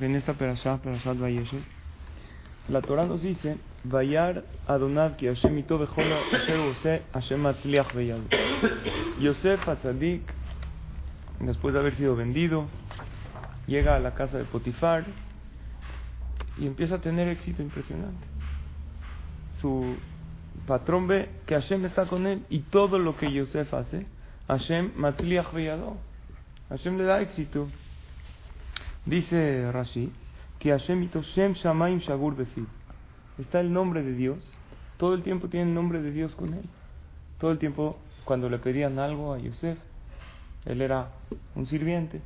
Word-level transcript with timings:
en 0.00 0.16
esta 0.16 0.34
perashá, 0.34 0.78
perashat 0.78 1.16
Vayeshev, 1.18 1.62
la 2.68 2.82
Torah 2.82 3.06
nos 3.06 3.22
dice, 3.22 3.56
Vayar 3.84 4.44
Adonad 4.66 5.16
ki 5.16 5.26
Hashem 5.26 5.56
ito 5.58 5.78
bechol 5.78 6.12
asher 6.32 6.58
use 6.58 7.02
Hashem 7.12 7.40
matzliach 7.40 7.94
beyad. 7.94 8.20
Yosef 9.20 9.66
Atzadik, 9.68 10.22
después 11.40 11.72
de 11.72 11.80
haber 11.80 11.94
sido 11.94 12.16
vendido, 12.16 12.66
llega 13.66 13.96
a 13.96 14.00
la 14.00 14.14
casa 14.14 14.36
de 14.36 14.44
Potifar 14.44 15.04
y 16.58 16.66
empieza 16.66 16.96
a 16.96 17.00
tener 17.00 17.28
éxito 17.28 17.62
impresionante. 17.62 18.26
Su 19.60 19.96
patrón 20.66 21.06
ve 21.06 21.30
que 21.46 21.54
Hashem 21.54 21.84
está 21.84 22.06
con 22.06 22.26
él 22.26 22.42
y 22.50 22.60
todo 22.60 22.98
lo 22.98 23.16
que 23.16 23.32
Yosef 23.32 23.72
hace, 23.72 24.06
Hashem 24.48 24.92
matzliach 24.96 25.52
beyado. 25.52 25.96
Hashem 26.68 26.98
le 26.98 27.04
da 27.04 27.22
éxito. 27.22 27.68
Dice 29.06 29.70
Rashi 29.72 30.12
que 30.58 30.70
Hashem 30.70 31.10
Shem 31.34 31.54
Shamaim 31.54 32.00
Shagur 32.00 32.36
Befid. 32.36 32.64
Está 33.38 33.60
el 33.60 33.72
nombre 33.72 34.02
de 34.02 34.14
Dios. 34.14 34.38
Todo 34.96 35.14
el 35.14 35.22
tiempo 35.22 35.48
tiene 35.48 35.68
el 35.68 35.74
nombre 35.74 36.02
de 36.02 36.10
Dios 36.10 36.34
con 36.34 36.54
él. 36.54 36.64
Todo 37.38 37.52
el 37.52 37.58
tiempo, 37.58 37.96
cuando 38.24 38.48
le 38.48 38.58
pedían 38.58 38.98
algo 38.98 39.32
a 39.32 39.38
Yosef, 39.38 39.78
él 40.66 40.82
era 40.82 41.10
un 41.54 41.66
sirviente. 41.66 42.20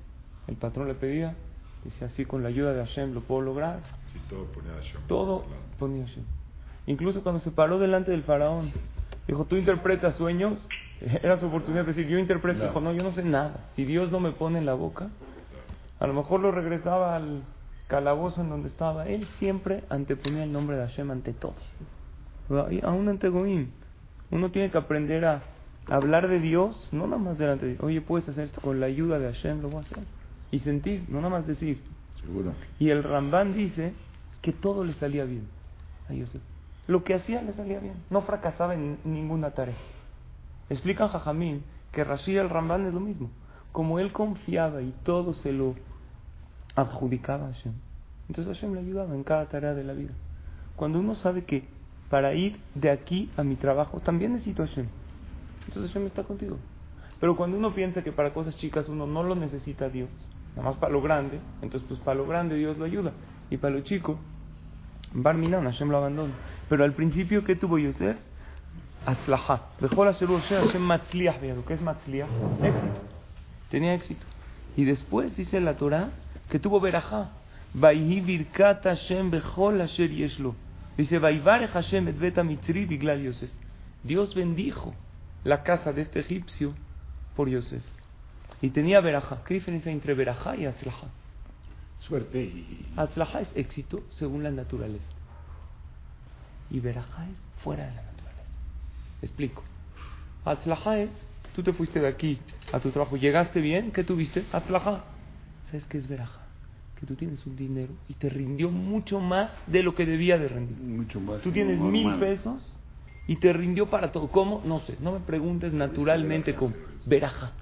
El 0.48 0.56
patrón 0.56 0.88
le 0.88 0.94
pedía, 0.94 1.36
dice 1.84 2.04
así 2.06 2.24
con 2.24 2.42
la 2.42 2.48
ayuda 2.48 2.72
de 2.72 2.84
Hashem 2.84 3.12
lo 3.12 3.20
puedo 3.20 3.42
lograr. 3.42 3.80
Sí, 4.12 4.20
todo 4.28 4.46
ponía 4.46 4.72
Hashem. 4.72 5.00
Todo 5.06 5.44
ponía 5.78 6.06
Hashem. 6.06 6.24
Incluso 6.86 7.22
cuando 7.22 7.40
se 7.40 7.50
paró 7.50 7.78
delante 7.78 8.10
del 8.10 8.22
faraón, 8.22 8.72
dijo, 9.28 9.44
tú 9.44 9.56
interpretas 9.56 10.16
sueños. 10.16 10.58
Era 11.00 11.36
su 11.36 11.46
oportunidad 11.46 11.82
de 11.82 11.92
decir, 11.92 12.08
yo 12.08 12.18
interpreto. 12.18 12.64
Dijo, 12.64 12.80
no, 12.80 12.92
yo 12.92 13.02
no 13.02 13.12
sé 13.12 13.22
nada. 13.22 13.68
Si 13.76 13.84
Dios 13.84 14.10
no 14.10 14.18
me 14.18 14.32
pone 14.32 14.58
en 14.58 14.66
la 14.66 14.74
boca, 14.74 15.10
a 16.02 16.06
lo 16.08 16.14
mejor 16.14 16.40
lo 16.40 16.50
regresaba 16.50 17.14
al 17.14 17.44
calabozo 17.86 18.40
en 18.40 18.48
donde 18.48 18.68
estaba. 18.68 19.06
Él 19.06 19.24
siempre 19.38 19.84
anteponía 19.88 20.42
el 20.42 20.50
nombre 20.50 20.76
de 20.76 20.84
Hashem 20.84 21.12
ante 21.12 21.32
todo. 21.32 21.54
Y 22.72 22.84
Aún 22.84 23.08
ante 23.08 23.28
Goim. 23.28 23.68
Uno 24.32 24.50
tiene 24.50 24.72
que 24.72 24.78
aprender 24.78 25.24
a 25.24 25.42
hablar 25.86 26.26
de 26.26 26.40
Dios, 26.40 26.88
no 26.90 27.06
nada 27.06 27.22
más 27.22 27.38
delante 27.38 27.66
de 27.66 27.72
Dios. 27.74 27.84
Oye, 27.84 28.00
puedes 28.00 28.28
hacer 28.28 28.46
esto 28.46 28.60
con 28.60 28.80
la 28.80 28.86
ayuda 28.86 29.20
de 29.20 29.32
Hashem, 29.32 29.62
lo 29.62 29.68
voy 29.68 29.84
a 29.84 29.86
hacer. 29.86 29.98
Y 30.50 30.58
sentir, 30.58 31.04
no 31.06 31.18
nada 31.18 31.30
más 31.30 31.46
decir. 31.46 31.80
Seguro. 32.20 32.52
Y 32.80 32.90
el 32.90 33.04
Ramban 33.04 33.54
dice 33.54 33.92
que 34.40 34.50
todo 34.50 34.82
le 34.82 34.94
salía 34.94 35.24
bien 35.24 35.46
a 36.10 36.14
Yosef. 36.14 36.42
Lo 36.88 37.04
que 37.04 37.14
hacía 37.14 37.42
le 37.42 37.52
salía 37.52 37.78
bien. 37.78 37.94
No 38.10 38.22
fracasaba 38.22 38.74
en 38.74 38.98
ninguna 39.04 39.52
tarea. 39.52 39.76
Explican 40.68 41.10
Jajamín 41.10 41.62
que 41.92 42.02
Rashi 42.02 42.32
y 42.32 42.38
el 42.38 42.50
Ramban 42.50 42.86
es 42.86 42.94
lo 42.94 42.98
mismo. 42.98 43.30
Como 43.70 44.00
él 44.00 44.10
confiaba 44.10 44.82
y 44.82 44.92
todo 45.04 45.34
se 45.34 45.52
lo 45.52 45.76
adjudicaba 46.74 47.48
a 47.48 47.52
Hashem. 47.52 47.72
Entonces 48.28 48.54
Hashem 48.54 48.74
le 48.74 48.80
ayudaba 48.80 49.14
en 49.14 49.24
cada 49.24 49.46
tarea 49.46 49.74
de 49.74 49.84
la 49.84 49.92
vida. 49.92 50.12
Cuando 50.76 51.00
uno 51.00 51.14
sabe 51.14 51.44
que 51.44 51.64
para 52.08 52.34
ir 52.34 52.58
de 52.74 52.90
aquí 52.90 53.30
a 53.36 53.42
mi 53.42 53.56
trabajo 53.56 54.00
también 54.00 54.32
necesito 54.32 54.62
a 54.62 54.66
Hashem. 54.66 54.86
Entonces 55.66 55.92
Hashem 55.92 56.06
está 56.06 56.24
contigo. 56.24 56.58
Pero 57.20 57.36
cuando 57.36 57.56
uno 57.56 57.74
piensa 57.74 58.02
que 58.02 58.12
para 58.12 58.32
cosas 58.32 58.56
chicas 58.56 58.88
uno 58.88 59.06
no 59.06 59.22
lo 59.22 59.34
necesita 59.34 59.86
a 59.86 59.88
Dios, 59.88 60.10
nada 60.56 60.68
más 60.68 60.76
para 60.76 60.92
lo 60.92 61.00
grande, 61.00 61.38
entonces 61.62 61.86
pues 61.88 62.00
para 62.00 62.16
lo 62.16 62.26
grande 62.26 62.56
Dios 62.56 62.78
lo 62.78 62.84
ayuda. 62.84 63.12
Y 63.50 63.58
para 63.58 63.74
lo 63.74 63.80
chico, 63.82 64.18
Barminan, 65.14 65.64
Hashem 65.64 65.90
lo 65.90 65.98
abandona. 65.98 66.32
Pero 66.68 66.84
al 66.84 66.94
principio, 66.94 67.44
¿qué 67.44 67.54
tuvo 67.54 67.78
Yosef? 67.78 68.16
Atzlaha. 69.04 69.68
Dejó 69.80 70.04
la 70.04 70.12
Hashem 70.14 70.80
matzliach 70.80 71.40
be'yado. 71.40 71.64
¿Qué 71.64 71.74
es 71.74 71.82
matzliach? 71.82 72.28
Éxito. 72.62 73.00
Tenía 73.70 73.94
éxito. 73.94 74.24
Y 74.76 74.84
después 74.84 75.36
dice 75.36 75.60
la 75.60 75.76
Torah 75.76 76.10
que 76.52 76.58
tuvo 76.58 76.80
verajá. 76.80 77.30
Vayhi 77.72 78.20
birkat 78.20 78.84
Hashem 78.84 79.30
bechol 79.30 79.80
asher 79.80 80.10
yeshlo. 80.10 80.54
Dice, 80.98 81.18
Vayvarech 81.18 81.70
Hashem 81.70 82.08
et 82.08 82.12
beta 82.12 82.44
mitzri 82.44 82.84
biglal 82.84 83.22
Yosef. 83.22 83.48
Dios 84.04 84.34
bendijo 84.34 84.94
la 85.44 85.62
casa 85.62 85.94
de 85.94 86.02
este 86.02 86.20
egipcio 86.20 86.74
por 87.34 87.48
Yosef. 87.48 87.82
Y 88.60 88.68
tenía 88.68 89.00
verajá. 89.00 89.42
¿Qué 89.46 89.54
diferencia 89.54 89.88
hay 89.88 89.94
entre 89.94 90.12
verajá 90.12 90.54
y 90.54 90.66
atzlaha? 90.66 91.08
Suerte 92.00 92.42
y... 92.42 92.86
Es 93.40 93.48
éxito 93.54 94.02
según 94.10 94.42
la 94.42 94.50
naturaleza. 94.50 95.10
Y 96.70 96.80
verajá 96.80 97.24
es 97.30 97.62
fuera 97.64 97.86
de 97.86 97.94
la 97.94 98.02
naturaleza. 98.02 98.42
Explico. 99.22 99.62
Atzlaha 100.44 100.98
es, 100.98 101.10
tú 101.54 101.62
te 101.62 101.72
fuiste 101.72 101.98
de 101.98 102.08
aquí 102.08 102.38
a 102.72 102.78
tu 102.78 102.90
trabajo, 102.90 103.16
llegaste 103.16 103.62
bien, 103.62 103.90
¿qué 103.90 104.04
tuviste? 104.04 104.44
Atzlaha. 104.52 105.04
¿Sabes 105.72 105.86
qué 105.86 105.96
es 105.96 106.06
verajá? 106.06 106.41
Que 107.02 107.06
tú 107.08 107.16
tienes 107.16 107.44
un 107.48 107.56
dinero 107.56 107.92
y 108.08 108.14
te 108.14 108.28
rindió 108.28 108.70
mucho 108.70 109.18
más 109.18 109.50
de 109.66 109.82
lo 109.82 109.92
que 109.92 110.06
debía 110.06 110.38
de 110.38 110.46
rendir. 110.46 110.76
Mucho 110.78 111.18
más. 111.20 111.42
Tú 111.42 111.50
tienes 111.50 111.80
mil 111.80 112.14
pesos 112.20 112.78
y 113.26 113.34
te 113.34 113.52
rindió 113.52 113.90
para 113.90 114.12
todo. 114.12 114.28
¿Cómo? 114.28 114.62
No 114.64 114.78
sé. 114.82 114.96
No 115.00 115.10
me 115.10 115.18
preguntes 115.18 115.72
naturalmente 115.72 116.54
cómo. 116.54 116.76
Verajá. 117.04 117.54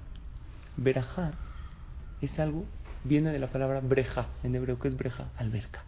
Verajá 0.77 1.31
es 2.21 2.37
algo, 2.37 2.65
viene 3.03 3.31
de 3.31 3.39
la 3.39 3.47
palabra 3.47 3.79
breja 3.79 4.27
en 4.43 4.53
hebreo. 4.53 4.77
¿Qué 4.77 4.89
es 4.89 4.95
breja? 4.95 5.29
Alberca. 5.39 5.85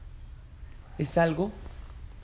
Es 0.98 1.16
algo 1.16 1.52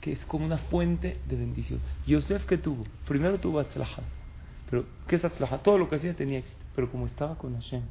que 0.00 0.10
es 0.10 0.24
como 0.24 0.44
una 0.44 0.58
fuente 0.58 1.20
de 1.28 1.36
bendición. 1.36 1.78
Yosef, 2.08 2.44
¿qué 2.46 2.58
tuvo? 2.58 2.82
Primero 3.06 3.38
tuvo 3.38 3.60
Atzlaha. 3.60 4.02
Pero, 4.68 4.84
¿qué 5.06 5.14
es 5.14 5.24
Atzlaha? 5.24 5.58
Todo 5.58 5.78
lo 5.78 5.88
que 5.88 5.94
hacía 5.94 6.12
tenía 6.16 6.40
éxito. 6.40 6.58
Pero 6.74 6.90
como 6.90 7.06
estaba 7.06 7.38
con 7.38 7.54
Hashem 7.54 7.82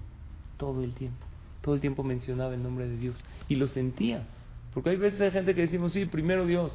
todo 0.57 0.83
el 0.83 0.93
tiempo, 0.93 1.25
todo 1.69 1.75
el 1.75 1.81
tiempo 1.81 2.01
mencionaba 2.03 2.55
el 2.55 2.63
nombre 2.63 2.87
de 2.87 2.97
Dios 2.97 3.23
y 3.47 3.53
lo 3.53 3.67
sentía. 3.67 4.25
Porque 4.73 4.89
hay 4.89 4.95
veces 4.95 5.21
hay 5.21 5.29
gente 5.29 5.53
que 5.53 5.61
decimos, 5.61 5.93
sí, 5.93 6.03
primero 6.05 6.47
Dios. 6.47 6.71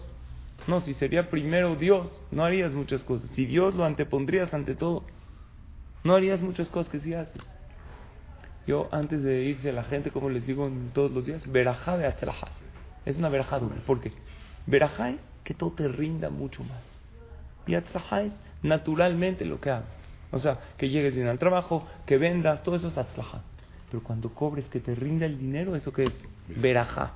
No, 0.68 0.82
si 0.82 0.94
sería 0.94 1.30
primero 1.30 1.74
Dios, 1.74 2.22
no 2.30 2.44
harías 2.44 2.72
muchas 2.72 3.02
cosas. 3.02 3.28
Si 3.34 3.44
Dios 3.44 3.74
lo 3.74 3.84
antepondrías 3.84 4.54
ante 4.54 4.76
todo, 4.76 5.02
no 6.04 6.14
harías 6.14 6.40
muchas 6.42 6.68
cosas 6.68 6.92
que 6.92 7.00
sí 7.00 7.12
haces. 7.12 7.42
Yo, 8.68 8.88
antes 8.92 9.24
de 9.24 9.42
irse 9.42 9.70
a 9.70 9.72
la 9.72 9.82
gente, 9.82 10.12
como 10.12 10.30
les 10.30 10.46
digo 10.46 10.70
todos 10.92 11.10
los 11.10 11.26
días, 11.26 11.44
verajá 11.50 11.98
de. 11.98 12.14
Es 13.04 13.16
una 13.16 13.28
verajá 13.30 13.58
doble. 13.58 13.80
¿Por 13.84 14.00
qué? 14.00 14.12
Verajá 14.64 15.10
es 15.10 15.20
que 15.42 15.54
todo 15.54 15.72
te 15.72 15.88
rinda 15.88 16.30
mucho 16.30 16.62
más. 16.62 16.84
Y 17.66 17.74
atzlaha 17.74 18.22
es 18.22 18.32
naturalmente 18.62 19.44
lo 19.44 19.60
que 19.60 19.70
hagas. 19.70 19.88
O 20.30 20.38
sea, 20.38 20.60
que 20.78 20.88
llegues 20.88 21.16
bien 21.16 21.26
al 21.26 21.40
trabajo, 21.40 21.84
que 22.06 22.16
vendas, 22.16 22.62
todo 22.62 22.76
eso 22.76 22.86
es 22.86 22.96
atzlaha. 22.96 23.42
Pero 23.90 24.02
cuando 24.02 24.30
cobres, 24.30 24.64
que 24.66 24.80
te 24.80 24.94
rinda 24.94 25.26
el 25.26 25.38
dinero, 25.38 25.76
¿eso 25.76 25.92
qué 25.92 26.04
es? 26.04 26.12
Verajá. 26.60 27.12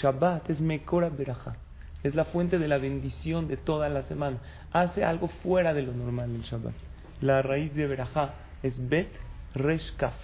Shabbat 0.00 0.50
es 0.50 0.60
mekora 0.60 1.08
verajá. 1.08 1.56
Es 2.02 2.14
la 2.14 2.24
fuente 2.26 2.58
de 2.58 2.68
la 2.68 2.78
bendición 2.78 3.48
de 3.48 3.56
toda 3.56 3.88
la 3.88 4.02
semana. 4.02 4.38
Hace 4.72 5.04
algo 5.04 5.28
fuera 5.42 5.72
de 5.72 5.82
lo 5.82 5.92
normal 5.92 6.34
el 6.34 6.42
Shabbat. 6.42 6.74
La 7.20 7.42
raíz 7.42 7.74
de 7.74 7.86
verajá 7.86 8.34
es 8.62 8.88
bet 8.88 9.08
resh 9.54 9.94
kaf. 9.96 10.14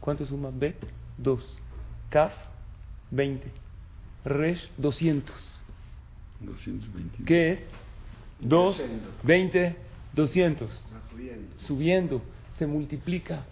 ¿Cuánto 0.00 0.24
suma 0.24 0.50
bet? 0.52 0.76
Dos. 1.18 1.46
Kaf, 2.08 2.32
20. 3.10 3.46
Resh, 4.24 4.70
200. 4.78 5.60
220. 6.40 7.24
¿Qué 7.24 7.52
es? 7.52 7.58
2, 8.40 8.80
20, 9.22 9.76
200. 10.14 10.96
Subiendo, 11.58 12.22
se 12.58 12.66
multiplica. 12.66 13.44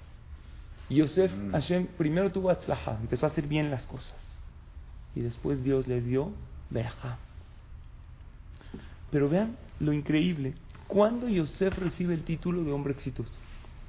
Yosef 0.90 1.32
Mm. 1.32 1.52
Hashem 1.52 1.86
primero 1.98 2.32
tuvo 2.32 2.50
atzlaha, 2.50 2.98
empezó 3.00 3.26
a 3.26 3.28
hacer 3.30 3.46
bien 3.46 3.70
las 3.70 3.84
cosas. 3.86 4.14
Y 5.14 5.20
después 5.20 5.62
Dios 5.62 5.86
le 5.86 6.00
dio 6.00 6.32
verajá. 6.70 7.18
Pero 9.10 9.28
vean 9.28 9.56
lo 9.80 9.92
increíble. 9.92 10.54
¿Cuándo 10.86 11.28
Yosef 11.28 11.78
recibe 11.78 12.14
el 12.14 12.24
título 12.24 12.64
de 12.64 12.72
hombre 12.72 12.92
exitoso? 12.92 13.32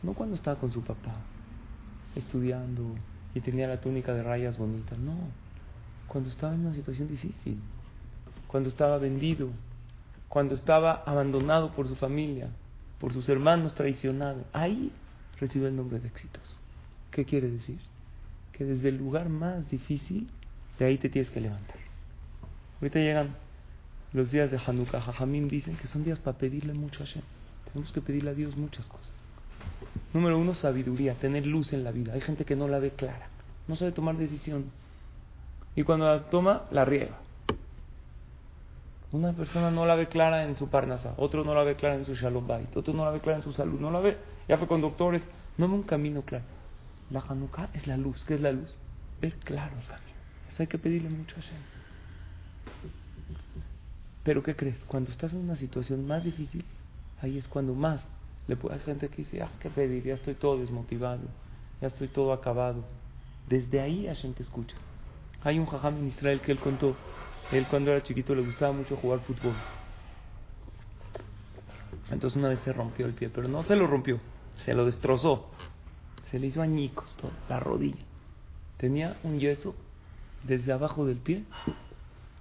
No 0.03 0.13
cuando 0.13 0.35
estaba 0.35 0.59
con 0.59 0.71
su 0.71 0.81
papá, 0.81 1.15
estudiando 2.15 2.95
y 3.33 3.41
tenía 3.41 3.67
la 3.67 3.79
túnica 3.79 4.13
de 4.13 4.23
rayas 4.23 4.57
bonitas. 4.57 4.97
No. 4.97 5.15
Cuando 6.07 6.29
estaba 6.29 6.53
en 6.53 6.61
una 6.65 6.73
situación 6.73 7.07
difícil. 7.07 7.59
Cuando 8.47 8.69
estaba 8.69 8.97
vendido. 8.97 9.49
Cuando 10.27 10.55
estaba 10.55 11.03
abandonado 11.05 11.71
por 11.71 11.87
su 11.87 11.95
familia, 11.95 12.49
por 12.99 13.13
sus 13.13 13.27
hermanos 13.29 13.75
traicionado. 13.75 14.43
Ahí 14.53 14.91
recibe 15.39 15.67
el 15.67 15.75
nombre 15.75 15.99
de 15.99 16.07
exitoso. 16.07 16.55
¿Qué 17.11 17.25
quiere 17.25 17.49
decir? 17.49 17.79
Que 18.53 18.65
desde 18.65 18.89
el 18.89 18.97
lugar 18.97 19.29
más 19.29 19.69
difícil, 19.69 20.29
de 20.77 20.85
ahí 20.85 20.97
te 20.97 21.09
tienes 21.09 21.31
que 21.31 21.41
levantar. 21.41 21.77
Ahorita 22.81 22.99
llegan 22.99 23.35
los 24.13 24.31
días 24.31 24.51
de 24.51 24.59
Hanukkah. 24.65 25.01
Jajamín 25.01 25.47
dicen 25.47 25.75
que 25.77 25.87
son 25.87 26.03
días 26.03 26.19
para 26.19 26.37
pedirle 26.37 26.73
mucho 26.73 27.03
a 27.03 27.05
Hashem. 27.05 27.23
Tenemos 27.71 27.91
que 27.91 28.01
pedirle 28.01 28.31
a 28.31 28.33
Dios 28.33 28.55
muchas 28.57 28.85
cosas. 28.87 29.11
Número 30.13 30.37
uno, 30.37 30.55
sabiduría, 30.55 31.15
tener 31.15 31.45
luz 31.45 31.73
en 31.73 31.83
la 31.83 31.91
vida. 31.91 32.13
Hay 32.13 32.21
gente 32.21 32.45
que 32.45 32.55
no 32.55 32.67
la 32.67 32.79
ve 32.79 32.91
clara, 32.91 33.27
no 33.67 33.75
sabe 33.75 33.91
tomar 33.91 34.17
decisiones. 34.17 34.67
Y 35.75 35.83
cuando 35.83 36.05
la 36.05 36.29
toma, 36.29 36.63
la 36.71 36.85
riega. 36.85 37.17
Una 39.11 39.33
persona 39.33 39.71
no 39.71 39.85
la 39.85 39.95
ve 39.95 40.07
clara 40.07 40.43
en 40.43 40.57
su 40.57 40.69
parnasa, 40.69 41.13
otro 41.17 41.43
no 41.43 41.55
la 41.55 41.63
ve 41.63 41.75
clara 41.75 41.95
en 41.95 42.05
su 42.05 42.15
shalom 42.15 42.45
bait, 42.47 42.75
otro 42.77 42.93
no 42.93 43.05
la 43.05 43.11
ve 43.11 43.19
clara 43.19 43.37
en 43.37 43.43
su 43.43 43.53
salud, 43.53 43.79
no 43.79 43.89
la 43.89 43.99
ve, 43.99 44.17
ya 44.47 44.57
fue 44.57 44.67
con 44.67 44.81
doctores, 44.81 45.23
no 45.57 45.67
ve 45.67 45.73
un 45.73 45.83
camino 45.83 46.21
claro. 46.21 46.45
La 47.11 47.21
Hanukkah 47.21 47.69
es 47.73 47.87
la 47.87 47.97
luz, 47.97 48.23
¿qué 48.25 48.35
es 48.35 48.41
la 48.41 48.51
luz? 48.51 48.75
Ver 49.21 49.35
claro 49.37 49.75
el 49.77 49.87
camino. 49.87 50.17
hay 50.59 50.67
que 50.67 50.77
pedirle 50.77 51.09
mucho 51.09 51.35
a 51.37 51.41
Hashem. 51.41 51.61
Pero 54.23 54.43
¿qué 54.43 54.55
crees? 54.55 54.83
Cuando 54.85 55.11
estás 55.11 55.33
en 55.33 55.39
una 55.39 55.55
situación 55.55 56.05
más 56.05 56.23
difícil, 56.23 56.63
ahí 57.21 57.37
es 57.37 57.47
cuando 57.47 57.73
más 57.73 58.05
le 58.47 58.55
puede 58.55 58.75
hay 58.75 58.81
gente 58.81 59.09
que 59.09 59.17
dice, 59.17 59.41
ah, 59.41 59.49
¿qué 59.59 59.69
pedir? 59.69 60.03
Ya 60.03 60.15
estoy 60.15 60.33
todo 60.33 60.57
desmotivado, 60.57 61.21
ya 61.81 61.87
estoy 61.87 62.07
todo 62.07 62.33
acabado. 62.33 62.83
Desde 63.47 63.79
ahí 63.79 64.07
Hashem 64.07 64.33
te 64.33 64.43
escucha. 64.43 64.75
Hay 65.43 65.57
un 65.57 65.65
jajam 65.65 65.97
en 65.97 66.07
Israel 66.07 66.41
que 66.41 66.51
él 66.51 66.59
contó, 66.59 66.95
él 67.51 67.65
cuando 67.69 67.91
era 67.91 68.03
chiquito 68.03 68.35
le 68.35 68.41
gustaba 68.41 68.71
mucho 68.71 68.97
jugar 68.97 69.19
fútbol. 69.21 69.53
Entonces 72.11 72.37
una 72.37 72.49
vez 72.49 72.59
se 72.61 72.73
rompió 72.73 73.05
el 73.05 73.13
pie, 73.13 73.29
pero 73.29 73.47
no 73.47 73.63
se 73.63 73.75
lo 73.75 73.87
rompió, 73.87 74.19
se 74.65 74.73
lo 74.73 74.85
destrozó. 74.85 75.49
Se 76.31 76.39
le 76.39 76.47
hizo 76.47 76.61
añicos 76.61 77.15
todo, 77.19 77.31
la 77.47 77.59
rodilla. 77.59 78.03
Tenía 78.77 79.17
un 79.23 79.39
yeso 79.39 79.75
desde 80.43 80.71
abajo 80.71 81.05
del 81.05 81.17
pie 81.17 81.43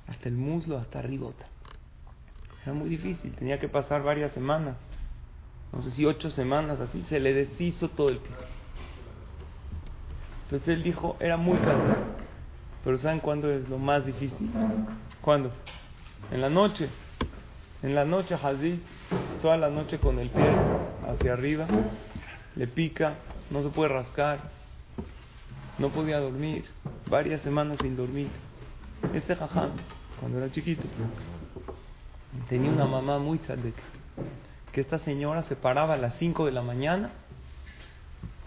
hasta 0.07 0.29
el 0.29 0.37
muslo, 0.37 0.79
hasta 0.79 0.99
arribota. 0.99 1.47
Era 2.63 2.75
muy 2.75 2.89
difícil, 2.89 3.33
tenía 3.33 3.59
que 3.59 3.69
pasar 3.69 4.03
varias 4.03 4.33
semanas, 4.33 4.77
no 5.73 5.83
sé 5.83 5.91
si 5.91 6.05
ocho 6.05 6.31
semanas 6.31 6.81
así, 6.81 7.05
se 7.09 7.21
le 7.21 7.33
deshizo 7.33 7.89
todo 7.91 8.09
el 8.09 8.19
pie. 8.19 8.33
Entonces 10.45 10.69
él 10.69 10.83
dijo, 10.83 11.17
era 11.21 11.37
muy 11.37 11.59
cansado. 11.59 12.19
Pero 12.85 12.97
¿saben 12.99 13.21
cuándo 13.21 13.51
es 13.51 13.69
lo 13.69 13.79
más 13.79 14.07
difícil? 14.07 14.51
¿Cuándo? 15.21 15.53
En 16.31 16.41
la 16.41 16.49
noche. 16.49 16.89
En 17.83 17.95
la 17.95 18.05
noche, 18.05 18.35
Hazí, 18.35 18.81
toda 19.43 19.57
la 19.57 19.69
noche 19.69 19.99
con 19.99 20.19
el 20.19 20.31
pie 20.31 20.51
hacia 21.07 21.35
arriba, 21.35 21.67
le 22.57 22.67
pica, 22.67 23.15
no 23.51 23.63
se 23.63 23.69
puede 23.71 23.89
rascar, 23.89 24.41
no 25.79 25.91
podía 25.91 26.19
dormir, 26.19 26.65
varias 27.09 27.41
semanas 27.43 27.79
sin 27.81 27.97
dormir. 27.97 28.29
Este 29.15 29.37
jajam, 29.37 29.71
cuando 30.21 30.39
era 30.39 30.51
chiquito, 30.51 30.83
tenía 32.49 32.71
una 32.71 32.87
mamá 32.87 33.19
muy 33.19 33.39
tzadek, 33.39 33.75
que 34.73 34.81
esta 34.81 34.99
señora 34.99 35.43
se 35.45 35.57
paraba 35.57 35.95
a 35.95 35.97
las 35.97 36.17
5 36.19 36.47
de 36.47 36.53
la 36.53 36.63
mañana 36.63 37.11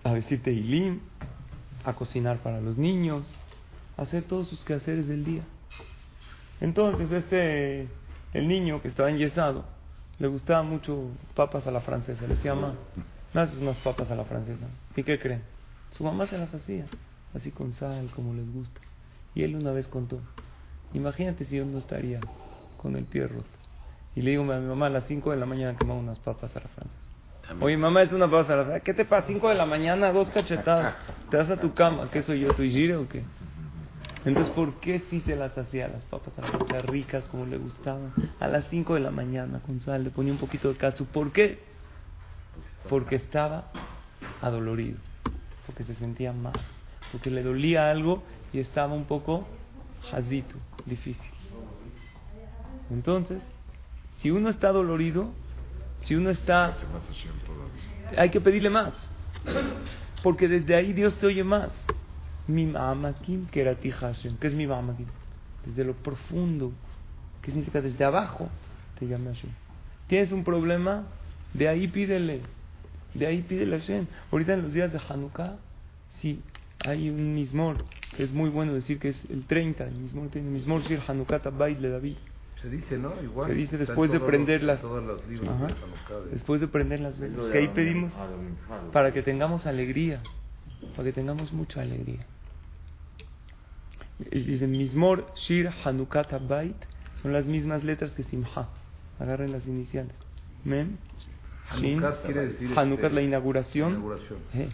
a 0.04 0.14
decir 0.14 0.44
teilim, 0.44 1.00
a 1.84 1.94
cocinar 1.94 2.38
para 2.40 2.62
los 2.62 2.78
niños, 2.78 3.28
a 3.98 4.04
hacer 4.04 4.24
todos 4.24 4.48
sus 4.48 4.64
quehaceres 4.66 5.08
del 5.08 5.24
día. 5.24 5.44
Entonces 6.60 7.12
este, 7.12 7.88
el 8.34 8.48
niño 8.48 8.82
que 8.82 8.88
estaba 8.88 9.10
enyesado, 9.10 9.66
le 10.20 10.28
gustaba 10.28 10.62
mucho 10.62 11.10
papas 11.34 11.66
a 11.66 11.72
la 11.72 11.82
francesa, 11.82 12.22
le 12.28 12.36
decía, 12.36 12.54
mamá, 12.54 12.76
me 13.34 13.42
haces 13.42 13.58
unas 13.60 13.78
papas 13.78 14.12
a 14.12 14.16
la 14.16 14.26
francesa. 14.26 14.68
¿Y 14.96 15.04
qué 15.04 15.20
creen? 15.20 15.42
Su 15.92 16.04
mamá 16.04 16.28
se 16.28 16.38
las 16.38 16.54
hacía, 16.54 16.86
así 17.34 17.52
con 17.52 17.74
sal, 17.74 18.10
como 18.16 18.34
les 18.34 18.52
gusta. 18.52 18.82
Y 19.34 19.44
él 19.44 19.56
una 19.56 19.72
vez 19.72 19.88
contó, 19.88 20.20
imagínate 20.94 21.46
si 21.46 21.58
yo 21.58 21.66
no 21.66 21.78
estaría 21.78 22.20
con 22.82 22.96
el 22.96 23.06
pie 23.06 23.28
roto. 23.28 23.46
Y 24.16 24.22
le 24.22 24.32
digo 24.32 24.44
a 24.52 24.60
mi 24.60 24.68
mamá 24.68 24.88
a 24.88 24.90
las 24.90 25.06
5 25.06 25.32
de 25.32 25.38
la 25.38 25.46
mañana 25.46 25.78
que 25.78 25.86
unas 25.86 26.20
papas 26.20 26.56
a 26.56 26.60
la 26.60 26.68
francesa. 26.68 27.02
Oye, 27.60 27.78
mamá, 27.78 28.02
es 28.02 28.12
una 28.12 28.30
papa 28.30 28.54
a 28.54 28.56
la 28.58 28.64
francesa. 28.64 28.80
¿Qué 28.84 28.94
te 28.94 29.06
pasa? 29.06 29.28
5 29.28 29.50
de 29.50 29.56
la 29.56 29.66
mañana, 29.66 30.12
dos 30.12 30.30
cachetadas. 30.30 30.96
¿Te 31.30 31.38
vas 31.38 31.50
a 31.50 31.58
tu 31.58 31.74
cama? 31.74 32.10
¿Qué 32.12 32.24
soy 32.24 32.42
yo, 32.42 32.54
tu 32.54 32.64
gire 32.64 32.96
o 32.96 33.08
qué? 33.08 33.24
Entonces, 34.26 34.54
¿por 34.54 34.76
qué 34.82 35.02
si 35.10 35.22
se 35.22 35.36
las 35.36 35.58
hacía 35.58 35.88
las 35.88 36.04
papas 36.04 36.38
a 36.38 36.42
la 36.42 36.48
francesa 36.50 36.82
ricas 36.82 37.24
como 37.30 37.46
le 37.46 37.58
gustaban? 37.58 38.14
A 38.40 38.48
las 38.48 38.68
5 38.68 38.96
de 38.96 39.00
la 39.00 39.12
mañana 39.12 39.62
con 39.66 39.80
sal, 39.82 40.04
le 40.04 40.10
ponía 40.10 40.34
un 40.34 40.40
poquito 40.40 40.70
de 40.70 40.76
casu. 40.76 41.06
¿Por 41.06 41.32
qué? 41.32 41.71
Porque 42.90 43.16
estaba 43.16 43.72
adolorido, 44.42 44.98
porque 45.66 45.84
se 45.84 45.96
sentía 45.96 46.34
mal, 46.34 46.54
porque 47.12 47.30
le 47.30 47.44
dolía 47.44 47.90
algo 47.90 48.24
y 48.54 48.60
estaba 48.60 48.94
un 48.94 49.06
poco 49.06 49.48
jazito, 50.10 50.56
difícil. 50.86 51.32
Entonces, 52.90 53.42
si 54.22 54.32
uno 54.32 54.50
está 54.50 54.72
dolorido, 54.72 55.32
si 56.02 56.16
uno 56.16 56.30
está... 56.30 56.76
Hay 58.18 58.30
que 58.30 58.42
pedirle 58.42 58.70
más, 58.70 58.94
porque 60.24 60.48
desde 60.48 60.76
ahí 60.76 60.94
Dios 60.94 61.16
te 61.16 61.28
oye 61.28 61.44
más. 61.44 61.70
Mi 62.48 62.66
mamakim 62.66 63.46
kerati 63.48 63.92
Hashem. 63.92 64.38
¿Qué 64.38 64.48
es 64.48 64.54
mi 64.54 64.68
mamakim? 64.68 65.06
Desde 65.66 65.86
lo 65.86 65.94
profundo. 65.94 66.74
¿Qué 67.42 67.52
significa? 67.52 67.82
Desde 67.82 68.04
abajo 68.04 68.50
te 69.00 69.08
llama 69.08 69.32
Hashem. 69.32 69.52
Tienes 70.08 70.32
un 70.32 70.44
problema, 70.44 71.06
de 71.54 71.70
ahí 71.70 71.88
pídele. 71.88 72.42
De 73.14 73.26
ahí 73.28 73.42
pídele 73.42 73.76
a 73.76 73.80
Hashem. 73.80 74.06
Ahorita 74.32 74.54
en 74.54 74.62
los 74.64 74.74
días 74.74 74.92
de 74.94 75.00
Hanukkah, 75.10 75.58
sí, 76.22 76.42
hay 76.86 77.10
un 77.10 77.34
mismor, 77.36 77.78
que 78.16 78.24
es 78.24 78.32
muy 78.32 78.50
bueno 78.50 78.74
decir 78.74 79.00
que 79.00 79.10
es 79.10 79.22
el 79.30 79.46
30, 79.46 79.86
el 79.86 79.96
mismor 79.96 80.30
tiene 80.30 80.50
mismor 80.50 80.82
Shir 80.84 81.02
Hanukkah 81.08 81.40
Tabayt 81.40 81.80
le 81.80 81.90
David. 81.90 82.16
Se 82.62 82.70
dice, 82.70 82.98
¿no? 82.98 83.14
Igual. 83.24 83.48
Se 83.50 83.56
dice 83.56 83.78
después 83.78 84.12
de 84.12 84.20
prender 84.20 84.62
los- 84.62 84.68
las, 84.68 84.82
todos 84.82 85.04
los 85.04 85.28
libros 85.28 85.50
Ajá. 85.50 85.68
de 85.68 85.74
Hanukkah 85.74 86.26
de- 86.26 86.32
después 86.32 86.62
de 86.62 86.68
prender 86.68 87.00
las 87.00 87.20
velas, 87.20 87.52
que 87.52 87.58
ahí 87.58 87.68
pedimos 87.70 88.14
para 88.94 89.12
que 89.12 89.22
tengamos 89.24 89.66
alegría, 89.66 90.22
para 90.96 91.04
que 91.06 91.14
tengamos 91.14 91.52
mucha 91.54 91.82
alegría. 91.82 92.26
Y 94.32 94.40
dice 94.42 94.68
Mismor 94.68 95.32
Shir 95.36 95.70
Hanukkah 95.84 96.26
Tabayt 96.26 96.76
son 97.22 97.34
las 97.34 97.46
mismas 97.46 97.84
letras 97.84 98.12
que 98.12 98.24
Simha. 98.24 98.70
Agarren 99.20 99.52
las 99.52 99.66
iniciales. 99.68 100.14
Mem, 100.64 100.98
Hanukkah 101.72 102.22
quiere 102.24 102.48
decir, 102.48 102.68
Hanukkah 102.78 103.02
es 103.02 103.04
este, 103.08 103.16
la 103.16 103.22
inauguración. 103.22 103.90
inauguración. 103.94 104.40
Eh, 104.54 104.70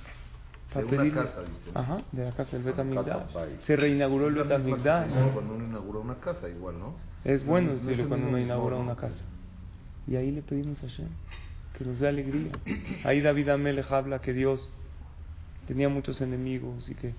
para 0.74 0.86
De 0.86 0.92
una 0.96 1.04
pedirle- 1.04 1.24
casa, 1.24 1.42
dice, 1.42 1.72
¿no? 1.74 1.80
Ajá, 1.80 1.98
de 2.12 2.26
la 2.26 2.32
casa 2.32 2.52
del 2.52 2.64
Bet 2.64 2.80
Hanukkah 2.80 3.00
Hamikdash. 3.02 3.34
Tabayt. 3.34 3.62
Se 3.64 3.76
reinauguró 3.76 4.28
el 4.28 4.38
Es 4.38 4.44
Bet 4.44 4.50
la 4.50 4.58
misma 4.58 4.78
que 4.78 4.84
se 4.84 4.90
Hamikdash. 4.90 5.18
dice 5.24 5.34
Cuando 5.34 5.54
uno 5.56 5.66
inaugura 5.66 6.00
una 6.00 6.16
casa, 6.16 6.50
igual, 6.50 6.80
¿no? 6.80 6.96
Es 7.24 7.46
bueno 7.46 7.68
No 7.70 7.74
no 7.74 7.80
decirlo 7.82 8.04
el 8.04 8.08
cuando 8.10 8.28
uno 8.30 8.38
inaugura 8.40 8.76
una 8.78 8.94
¿no? 8.94 8.98
casa. 8.98 9.22
Y 10.08 10.16
ahí 10.16 10.32
le 10.32 10.42
pedimos 10.42 10.78
a 10.84 10.88
Hashem 10.88 11.08
que 11.78 11.86
nos 11.86 12.00
dé 12.00 12.08
alegría. 12.08 12.52
Ahí 13.04 13.22
David 13.22 13.50
Amelech 13.50 13.92
habla 13.92 14.20
que 14.20 14.34
Dios 14.34 14.72
tenía 15.68 15.90
muchos 15.90 16.22
enemigos 16.22 16.90
y 16.90 16.96
que, 16.96 17.14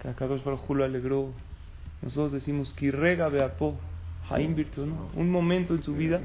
que 0.00 0.08
a 0.08 0.14
Kadosh 0.14 0.44
Baruj 0.44 0.70
lo 0.70 0.84
alegró. 0.84 1.30
Nosotros 2.02 2.30
decimos 2.32 2.72
que 2.74 2.90
rega 2.92 3.28
beapo, 3.28 3.74
Haim 4.30 4.54
virtu, 4.54 4.86
¿no? 4.86 5.08
Un 5.16 5.30
momento 5.30 5.74
en 5.74 5.82
su 5.82 5.94
vida, 5.94 6.20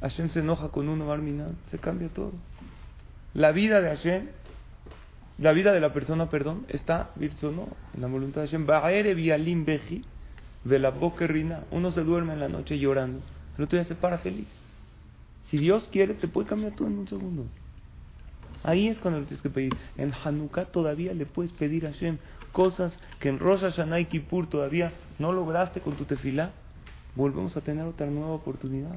Hashem 0.00 0.30
se 0.30 0.40
enoja 0.40 0.68
con 0.68 0.88
uno, 0.88 1.06
Barminan, 1.06 1.56
se 1.70 1.78
cambia 1.78 2.08
todo. 2.08 2.32
La 3.34 3.52
vida 3.52 3.80
de 3.80 3.88
Hashem, 3.88 4.26
la 5.38 5.52
vida 5.52 5.72
de 5.72 5.80
la 5.80 5.92
persona, 5.92 6.30
perdón, 6.30 6.64
está 6.68 7.10
virtu, 7.16 7.52
¿no? 7.52 7.68
En 7.94 8.00
la 8.00 8.08
voluntad 8.08 8.42
de 8.42 8.48
Hashem. 8.48 8.66
Beji, 8.66 10.04
de 10.64 10.78
la 10.78 10.90
boca 10.90 11.26
rina. 11.26 11.64
Uno 11.70 11.90
se 11.90 12.02
duerme 12.02 12.32
en 12.32 12.40
la 12.40 12.48
noche 12.48 12.78
llorando, 12.78 13.20
el 13.56 13.64
otro 13.64 13.78
día 13.78 13.86
se 13.86 13.94
para 13.94 14.18
feliz. 14.18 14.48
Si 15.50 15.58
Dios 15.58 15.88
quiere, 15.90 16.14
te 16.14 16.28
puede 16.28 16.48
cambiar 16.48 16.72
todo 16.74 16.88
en 16.88 16.98
un 16.98 17.08
segundo. 17.08 17.46
Ahí 18.62 18.88
es 18.88 18.98
cuando 18.98 19.20
le 19.20 19.26
tienes 19.26 19.42
que 19.42 19.50
pedir. 19.50 19.74
En 19.96 20.12
Hanukkah 20.12 20.66
todavía 20.66 21.14
le 21.14 21.26
puedes 21.26 21.52
pedir 21.52 21.86
a 21.86 21.92
Hashem 21.92 22.18
cosas 22.52 22.92
que 23.18 23.28
en 23.28 23.38
Rosh 23.38 23.60
Hashanah 23.60 24.00
y 24.00 24.04
Kippur 24.06 24.48
todavía 24.48 24.92
no 25.18 25.32
lograste 25.32 25.80
con 25.80 25.94
tu 25.94 26.04
tefilá. 26.04 26.52
Volvemos 27.16 27.56
a 27.56 27.62
tener 27.62 27.84
otra 27.86 28.06
nueva 28.06 28.32
oportunidad. 28.32 28.96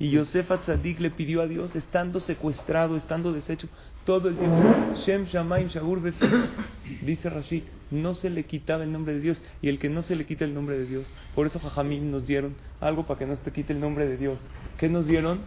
Y 0.00 0.10
Yosef 0.10 0.50
Atzadik 0.50 0.98
le 0.98 1.10
pidió 1.10 1.42
a 1.42 1.46
Dios, 1.46 1.76
estando 1.76 2.20
secuestrado, 2.20 2.96
estando 2.96 3.34
deshecho, 3.34 3.68
todo 4.06 4.30
el 4.30 4.36
tiempo, 4.38 4.94
Shem 4.96 5.26
Shamaim 5.26 5.68
Shagur 5.68 6.00
Befi. 6.00 6.26
Dice 7.02 7.28
Rashi, 7.28 7.64
no 7.90 8.14
se 8.14 8.30
le 8.30 8.44
quitaba 8.44 8.82
el 8.82 8.92
nombre 8.92 9.12
de 9.12 9.20
Dios. 9.20 9.42
Y 9.60 9.68
el 9.68 9.78
que 9.78 9.90
no 9.90 10.00
se 10.00 10.16
le 10.16 10.24
quita 10.24 10.46
el 10.46 10.54
nombre 10.54 10.78
de 10.78 10.86
Dios. 10.86 11.06
Por 11.34 11.46
eso 11.46 11.60
Jajamim 11.60 12.10
nos 12.10 12.26
dieron 12.26 12.56
algo 12.80 13.06
para 13.06 13.18
que 13.18 13.26
no 13.26 13.36
se 13.36 13.42
te 13.42 13.52
quite 13.52 13.74
el 13.74 13.80
nombre 13.80 14.08
de 14.08 14.16
Dios. 14.16 14.40
¿Qué 14.78 14.88
nos 14.88 15.06
dieron? 15.06 15.40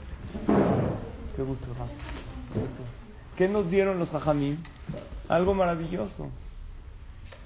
Qué 1.35 1.41
gusto. 1.41 1.65
¿Qué 3.35 3.49
nos 3.49 3.71
dieron 3.71 3.97
los 3.97 4.11
Jajamim? 4.11 4.57
Algo 5.29 5.55
maravilloso. 5.55 6.29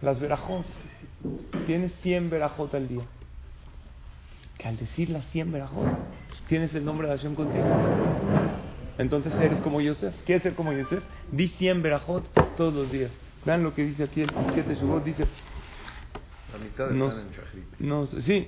Las 0.02 0.20
verajot. 0.20 0.66
Tienes 1.66 1.94
100 2.02 2.30
verajot 2.30 2.76
al 2.76 2.90
día. 2.90 3.04
Que 4.58 4.68
al 4.68 4.78
decir 4.78 5.10
las 5.10 5.26
100 5.28 5.52
verajot, 5.54 5.88
tienes 6.48 6.74
el 6.76 6.84
nombre 6.86 7.08
de 7.08 7.18
Hashem 7.18 7.36
contigo. 7.36 7.66
Entonces 8.98 9.34
eres 9.36 9.60
como 9.62 9.80
Yosef. 9.82 10.14
¿Quieres 10.26 10.44
ser 10.44 10.56
como 10.56 10.74
Yosef? 10.74 11.04
Di 11.32 11.48
100 11.50 11.82
verajot 11.84 12.24
todos 12.56 12.74
los 12.74 12.92
días. 12.92 13.12
Vean 13.46 13.64
lo 13.64 13.74
que 13.74 13.86
dice 13.86 14.04
aquí 14.04 14.22
el 14.22 14.32
7 14.54 14.76
Shubot. 14.76 15.04
Dice, 15.04 15.26
La 16.54 16.60
mitad 16.64 16.90
Nos- 16.90 17.18
en 17.20 17.30
Shachrit. 17.30 17.80
nos, 17.80 18.10
sí, 18.24 18.48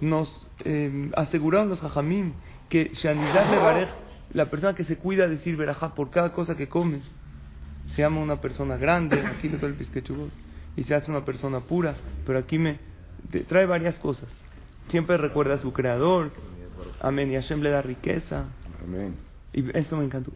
nos 0.00 0.46
eh, 0.64 1.10
aseguraron 1.16 1.68
los 1.68 1.80
jajamim 1.80 2.32
que 2.68 2.92
Shanidad 2.94 3.50
Levarej, 3.50 3.88
la 4.32 4.46
persona 4.46 4.74
que 4.74 4.84
se 4.84 4.96
cuida 4.96 5.24
de 5.24 5.36
decir 5.36 5.56
verajá 5.56 5.94
por 5.94 6.10
cada 6.10 6.32
cosa 6.32 6.56
que 6.56 6.68
come, 6.68 7.00
se 7.94 8.02
llama 8.02 8.20
una 8.20 8.40
persona 8.40 8.76
grande, 8.76 9.20
aquí 9.26 9.48
le 9.48 9.58
el 9.66 9.74
pisquechugol, 9.74 10.30
y 10.76 10.84
se 10.84 10.94
hace 10.94 11.10
una 11.10 11.24
persona 11.24 11.60
pura, 11.60 11.96
pero 12.24 12.38
aquí 12.38 12.58
me 12.58 12.78
trae 13.48 13.66
varias 13.66 13.98
cosas. 13.98 14.28
Siempre 14.88 15.16
recuerda 15.16 15.54
a 15.54 15.58
su 15.58 15.72
creador, 15.72 16.30
amén, 17.00 17.30
y 17.32 17.34
Hashem 17.34 17.60
le 17.62 17.70
da 17.70 17.82
riqueza, 17.82 18.44
Amén. 18.82 19.14
y 19.52 19.76
esto 19.76 19.96
me 19.96 20.04
encantó. 20.04 20.32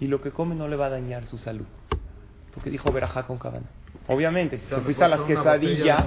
Y 0.00 0.06
lo 0.06 0.20
que 0.22 0.30
come 0.30 0.54
no 0.54 0.68
le 0.68 0.76
va 0.76 0.86
a 0.86 0.90
dañar 0.90 1.24
su 1.26 1.36
salud. 1.38 1.66
Porque 2.54 2.70
dijo 2.70 2.90
verajá 2.92 3.24
con 3.26 3.38
cabana. 3.38 3.66
Obviamente, 4.08 4.58
si 4.58 4.64
O 4.66 4.68
sea, 4.68 4.78
te 4.78 4.84
fuiste 4.84 5.04
a 5.04 5.08
las 5.08 5.20
botella 5.20 5.40
de 5.40 5.44
quesadillas 5.60 6.04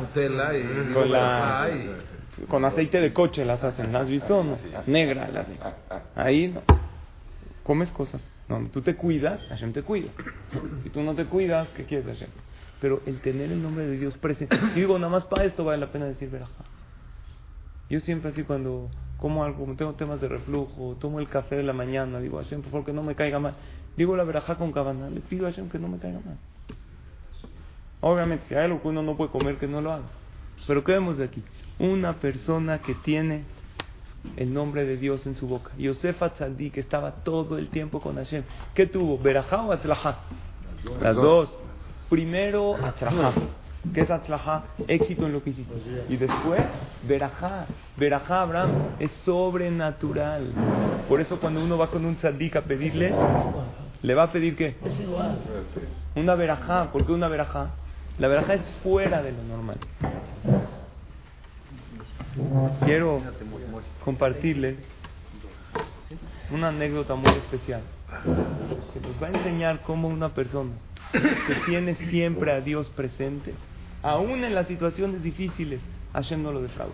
y 0.90 0.94
con 0.94 1.12
la 1.12 1.70
y- 1.72 2.46
con 2.50 2.66
aceite 2.66 3.00
de 3.00 3.14
coche 3.14 3.46
las 3.46 3.64
hacen, 3.64 3.94
¿las 3.94 4.04
has 4.04 4.10
visto? 4.10 4.44
No? 4.44 4.58
Negra 4.88 5.30
las 5.32 5.46
Ahí 6.16 6.48
no. 6.48 6.62
Comes 7.64 7.90
cosas. 7.92 8.22
No, 8.50 8.60
tú 8.74 8.82
te 8.82 8.96
cuidas, 8.96 9.40
Hashem 9.50 9.72
te 9.72 9.84
cuida. 9.84 10.10
Si 10.84 10.90
tú 10.90 11.02
no 11.02 11.14
te 11.14 11.26
cuidas, 11.26 11.70
¿qué 11.78 11.86
quieres 11.86 12.08
Hashem? 12.08 12.30
Pero 12.84 13.02
el 13.06 13.22
tener 13.22 13.50
el 13.50 13.64
nombre 13.64 13.88
de 13.88 13.98
Dios 13.98 14.18
presente. 14.18 14.60
Digo, 14.76 15.00
nada 15.00 15.10
más 15.10 15.24
para 15.24 15.46
esto 15.46 15.64
vale 15.64 15.78
la 15.78 15.94
pena 15.94 16.04
decir 16.04 16.30
verajá. 16.30 16.66
Yo 17.90 18.02
siempre 18.02 18.32
así 18.32 18.44
cuando 18.44 18.90
como 19.20 19.46
algo, 19.46 19.66
tengo 19.78 19.94
temas 19.94 20.20
de 20.20 20.28
reflujo, 20.28 20.98
tomo 21.00 21.22
el 21.22 21.30
café 21.30 21.56
de 21.56 21.64
la 21.64 21.72
mañana, 21.72 22.20
digo, 22.20 22.40
Hashem, 22.40 22.62
por 22.62 22.72
favor, 22.72 22.86
que 22.86 22.92
no 22.92 23.02
me 23.02 23.16
caiga 23.16 23.40
mal. 23.40 23.56
Digo 23.96 24.18
la 24.18 24.26
verajá 24.26 24.56
con 24.56 24.74
cabana, 24.74 25.10
le 25.10 25.22
pido 25.22 25.48
a 25.48 25.52
Hashem 25.52 25.70
que 25.70 25.80
no 25.80 25.88
me 25.88 25.98
caiga 25.98 26.20
mal. 26.26 26.38
Obviamente, 28.02 28.48
si 28.50 28.56
hay 28.56 28.66
algo 28.66 28.82
que 28.82 28.90
uno 28.90 29.02
no 29.02 29.16
puede 29.16 29.32
comer, 29.32 29.56
que 29.60 29.68
no 29.68 29.80
lo 29.80 29.94
haga. 29.94 30.10
Pero 30.68 30.84
¿qué 30.84 30.92
vemos 30.92 31.18
de 31.18 31.24
aquí? 31.24 31.42
Una 31.80 32.20
persona 32.20 32.80
que 32.80 32.96
tiene 32.96 33.46
el 34.36 34.54
nombre 34.54 34.84
de 34.84 34.98
Dios 34.98 35.26
en 35.26 35.38
su 35.38 35.48
boca. 35.48 35.72
Yosef 35.78 36.22
Atzaldi, 36.22 36.70
que 36.70 36.82
estaba 36.82 37.24
todo 37.24 37.58
el 37.58 37.70
tiempo 37.70 38.02
con 38.02 38.18
Hashem. 38.18 38.44
¿Qué 38.76 38.88
tuvo? 38.88 39.18
¿Berajá 39.18 39.62
o 39.62 39.72
Atzlajá? 39.72 40.18
Las 41.00 41.16
dos. 41.16 41.64
Primero, 42.14 42.76
Atzlajá. 42.76 43.34
¿Qué 43.92 44.02
es 44.02 44.12
Atzlajá? 44.12 44.66
Éxito 44.88 45.26
en 45.26 45.34
lo 45.34 45.44
que 45.44 45.50
hiciste. 45.50 45.74
Y 46.10 46.18
después, 46.18 46.62
Berajá. 47.08 47.66
Berajá, 47.98 48.42
Abraham, 48.44 48.70
es 49.00 49.10
sobrenatural. 49.26 50.54
Por 51.10 51.22
eso 51.22 51.40
cuando 51.40 51.64
uno 51.64 51.76
va 51.76 51.90
con 51.90 52.06
un 52.06 52.16
tzadik 52.16 52.56
a 52.56 52.62
pedirle, 52.62 53.12
le 54.04 54.14
va 54.14 54.24
a 54.24 54.32
pedir 54.32 54.56
qué? 54.56 54.76
Una 56.16 56.36
verajá. 56.36 56.92
¿Por 56.92 57.04
qué 57.04 57.14
una 57.14 57.28
verajá? 57.28 57.72
La 58.20 58.28
verajá 58.28 58.54
es 58.54 58.70
fuera 58.84 59.24
de 59.24 59.32
lo 59.32 59.42
normal. 59.46 59.78
Quiero 62.86 63.24
compartirles 64.06 64.76
una 66.52 66.68
anécdota 66.68 67.16
muy 67.16 67.32
especial 67.32 67.82
que 68.94 69.00
nos 69.00 69.20
va 69.20 69.26
a 69.26 69.32
enseñar 69.32 69.82
cómo 69.82 70.08
una 70.10 70.30
persona 70.30 70.74
que 71.14 71.56
tiene 71.66 71.96
siempre 72.10 72.52
a 72.52 72.62
Dios 72.62 72.90
presente, 72.90 73.54
aún 74.02 74.44
en 74.44 74.56
las 74.56 74.68
situaciones 74.68 75.24
difíciles, 75.24 75.80
Hashem 76.14 76.44
no 76.44 76.52
lo 76.52 76.62
defrauda. 76.62 76.94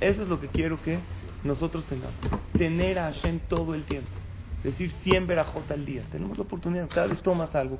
Eso 0.00 0.22
es 0.22 0.28
lo 0.28 0.40
que 0.40 0.48
quiero 0.48 0.82
que 0.82 0.98
nosotros 1.44 1.84
tengamos. 1.84 2.14
Tener 2.56 2.98
a 2.98 3.12
Hashem 3.12 3.40
todo 3.48 3.74
el 3.74 3.84
tiempo. 3.84 4.10
Decir 4.62 4.90
100 5.02 5.26
verajot 5.26 5.70
al 5.70 5.84
día. 5.84 6.02
Tenemos 6.10 6.38
la 6.38 6.44
oportunidad. 6.44 6.88
Cada 6.88 7.06
vez 7.06 7.20
tomas 7.20 7.54
algo. 7.54 7.78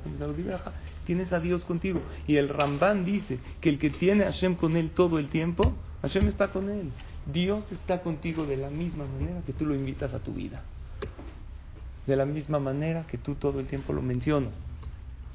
Tienes 1.05 1.33
a 1.33 1.39
Dios 1.39 1.65
contigo. 1.65 1.99
Y 2.27 2.37
el 2.37 2.49
Ramban 2.49 3.05
dice 3.05 3.39
que 3.59 3.69
el 3.69 3.79
que 3.79 3.89
tiene 3.89 4.23
a 4.23 4.31
Hashem 4.31 4.55
con 4.55 4.77
él 4.77 4.91
todo 4.91 5.17
el 5.17 5.29
tiempo, 5.29 5.73
Hashem 6.03 6.27
está 6.27 6.49
con 6.49 6.69
él. 6.69 6.91
Dios 7.31 7.65
está 7.71 8.01
contigo 8.01 8.45
de 8.45 8.57
la 8.57 8.69
misma 8.69 9.05
manera 9.05 9.41
que 9.45 9.53
tú 9.53 9.65
lo 9.65 9.73
invitas 9.73 10.13
a 10.13 10.19
tu 10.19 10.33
vida. 10.33 10.61
De 12.05 12.15
la 12.15 12.25
misma 12.25 12.59
manera 12.59 13.05
que 13.07 13.17
tú 13.17 13.33
todo 13.33 13.59
el 13.59 13.65
tiempo 13.65 13.91
lo 13.91 14.03
mencionas. 14.03 14.53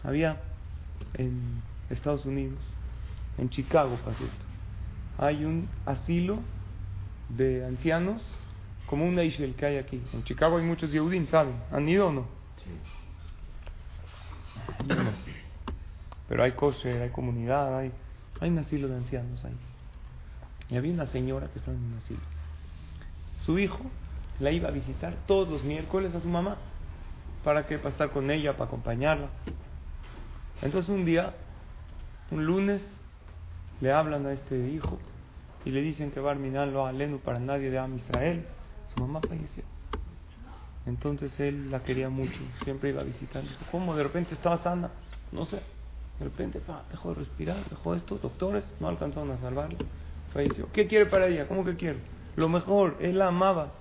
Había 0.02 0.40
en 1.14 1.62
Estados 1.90 2.25
Unidos, 2.25 2.59
en 3.38 3.50
Chicago, 3.50 3.99
hay 5.19 5.45
un 5.45 5.69
asilo 5.87 6.38
de 7.28 7.64
ancianos 7.64 8.23
como 8.87 9.07
un 9.07 9.19
Eishel 9.19 9.54
que 9.54 9.66
hay 9.66 9.76
aquí. 9.76 10.02
En 10.12 10.25
Chicago 10.25 10.59
hay 10.59 10.64
muchos 10.64 10.90
Yehudim, 10.90 11.28
¿saben? 11.28 11.54
¿Han 11.71 11.88
ido 11.88 12.09
o 12.09 12.12
no? 12.12 12.26
No. 14.87 15.11
Pero 16.28 16.42
hay 16.45 16.52
kosher, 16.52 17.02
hay 17.02 17.11
comunidad, 17.11 17.78
hay, 17.78 17.92
hay 18.40 18.50
un 18.50 18.59
asilo 18.59 18.88
de 18.88 18.97
ancianos 18.97 19.45
ahí. 19.45 19.57
Y 20.71 20.76
había 20.76 20.92
una 20.92 21.07
señora 21.07 21.49
que 21.49 21.59
estaba 21.59 21.76
en 21.76 21.83
un 21.85 21.99
asilo. 21.99 22.21
Su 23.45 23.59
hijo 23.59 23.80
la 24.38 24.50
iba 24.52 24.69
a 24.69 24.71
visitar 24.71 25.14
todos 25.26 25.49
los 25.49 25.64
miércoles 25.64 26.14
a 26.14 26.21
su 26.21 26.28
mamá. 26.28 26.57
¿Para 27.45 27.66
qué? 27.66 27.78
Para 27.78 27.90
estar 27.90 28.11
con 28.11 28.30
ella, 28.30 28.52
para 28.52 28.66
acompañarla. 28.66 29.28
Entonces 30.62 30.90
un 30.90 31.04
día, 31.04 31.34
un 32.30 32.44
lunes, 32.44 32.82
le 33.80 33.92
hablan 33.92 34.26
a 34.26 34.32
este 34.32 34.68
hijo 34.68 34.98
y 35.64 35.70
le 35.70 35.80
dicen 35.82 36.10
que 36.10 36.20
Barminal 36.20 36.72
lo 36.72 36.86
alenu 36.86 37.18
para 37.18 37.38
nadie 37.38 37.70
de 37.70 37.78
Am 37.78 37.96
Israel. 37.96 38.44
Su 38.86 39.00
mamá 39.00 39.20
falleció. 39.26 39.62
Entonces 40.86 41.38
él 41.40 41.70
la 41.70 41.82
quería 41.82 42.08
mucho, 42.08 42.40
siempre 42.64 42.90
iba 42.90 43.02
a 43.02 43.04
¿cómo? 43.70 43.94
De 43.94 44.02
repente 44.02 44.34
estaba 44.34 44.58
sana. 44.62 44.90
No 45.32 45.44
sé. 45.44 45.60
De 46.18 46.24
repente 46.24 46.60
pa, 46.60 46.84
dejó 46.90 47.10
de 47.10 47.14
respirar, 47.16 47.56
dejó 47.68 47.94
esto. 47.94 48.18
Doctores 48.18 48.64
no 48.80 48.88
alcanzaron 48.88 49.30
a 49.30 49.38
salvarla. 49.38 49.78
Falleció. 50.34 50.70
¿Qué 50.72 50.86
quiere 50.86 51.06
para 51.06 51.28
ella? 51.28 51.48
¿Cómo 51.48 51.64
que 51.64 51.76
quiere? 51.76 51.98
Lo 52.36 52.48
mejor, 52.48 52.96
él 53.00 53.18
la 53.18 53.28
amaba. 53.28 53.72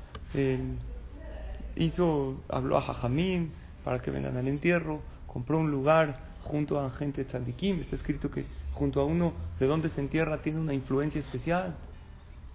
Hizo, 1.76 2.42
habló 2.50 2.78
a 2.78 2.82
Jajamín 2.82 3.52
para 3.84 4.02
que 4.02 4.12
vengan 4.12 4.38
al 4.38 4.48
entierro. 4.48 5.02
Compró 5.28 5.60
un 5.60 5.72
lugar 5.72 6.29
junto 6.50 6.80
a 6.80 6.90
gente 6.92 7.24
Tzadikim. 7.24 7.80
Está 7.80 7.96
escrito 7.96 8.30
que 8.30 8.46
junto 8.74 9.00
a 9.00 9.06
uno 9.06 9.34
de 9.60 9.68
donde 9.68 9.90
se 9.90 10.02
entierra 10.02 10.42
tiene 10.42 10.60
una 10.60 10.74
influencia 10.74 11.20
especial. 11.20 11.76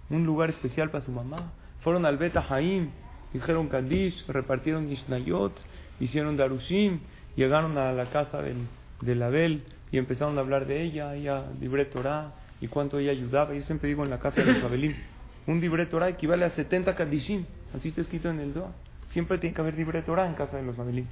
Un 0.09 0.25
lugar 0.25 0.49
especial 0.51 0.91
para 0.91 1.03
su 1.03 1.11
mamá. 1.11 1.53
Fueron 1.81 2.05
al 2.05 2.17
Bet 2.17 2.35
Haim, 2.37 2.89
dijeron 3.33 3.67
Kadish, 3.67 4.27
repartieron 4.27 4.87
Mishnayot, 4.87 5.53
hicieron 5.99 6.37
Darushim, 6.37 6.99
llegaron 7.35 7.77
a 7.77 7.91
la 7.91 8.05
casa 8.07 8.41
del, 8.41 8.57
del 9.01 9.21
Abel 9.23 9.63
y 9.91 9.97
empezaron 9.97 10.37
a 10.37 10.41
hablar 10.41 10.65
de 10.65 10.81
ella, 10.81 11.15
ella 11.15 11.45
libre 11.59 11.85
Torah 11.85 12.33
y 12.59 12.67
cuánto 12.67 12.99
ella 12.99 13.11
ayudaba. 13.11 13.53
Yo 13.53 13.61
siempre 13.63 13.87
digo 13.87 14.03
en 14.03 14.09
la 14.09 14.19
casa 14.19 14.41
de 14.41 14.53
los 14.53 14.63
Abelim, 14.63 14.95
un 15.47 15.61
libre 15.61 15.85
Torah 15.85 16.09
equivale 16.09 16.45
a 16.45 16.49
70 16.51 16.95
Kadishim, 16.95 17.45
así 17.75 17.89
está 17.89 18.01
escrito 18.01 18.29
en 18.29 18.39
el 18.39 18.53
Zohar. 18.53 18.71
Siempre 19.11 19.37
tiene 19.37 19.53
que 19.53 19.61
haber 19.61 19.75
libre 19.75 20.01
Torah 20.01 20.27
en 20.27 20.33
casa 20.33 20.57
de 20.57 20.63
los 20.63 20.77
Abelim. 20.79 21.05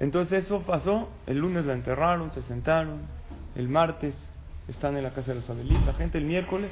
Entonces 0.00 0.44
eso 0.44 0.62
pasó, 0.62 1.08
el 1.26 1.38
lunes 1.38 1.64
la 1.64 1.72
enterraron, 1.72 2.30
se 2.32 2.42
sentaron, 2.42 3.00
el 3.56 3.68
martes 3.68 4.14
están 4.68 4.96
en 4.96 5.02
la 5.02 5.10
casa 5.10 5.32
de 5.32 5.36
los 5.36 5.50
Abelim, 5.50 5.84
la 5.84 5.94
gente 5.94 6.18
el 6.18 6.24
miércoles 6.24 6.70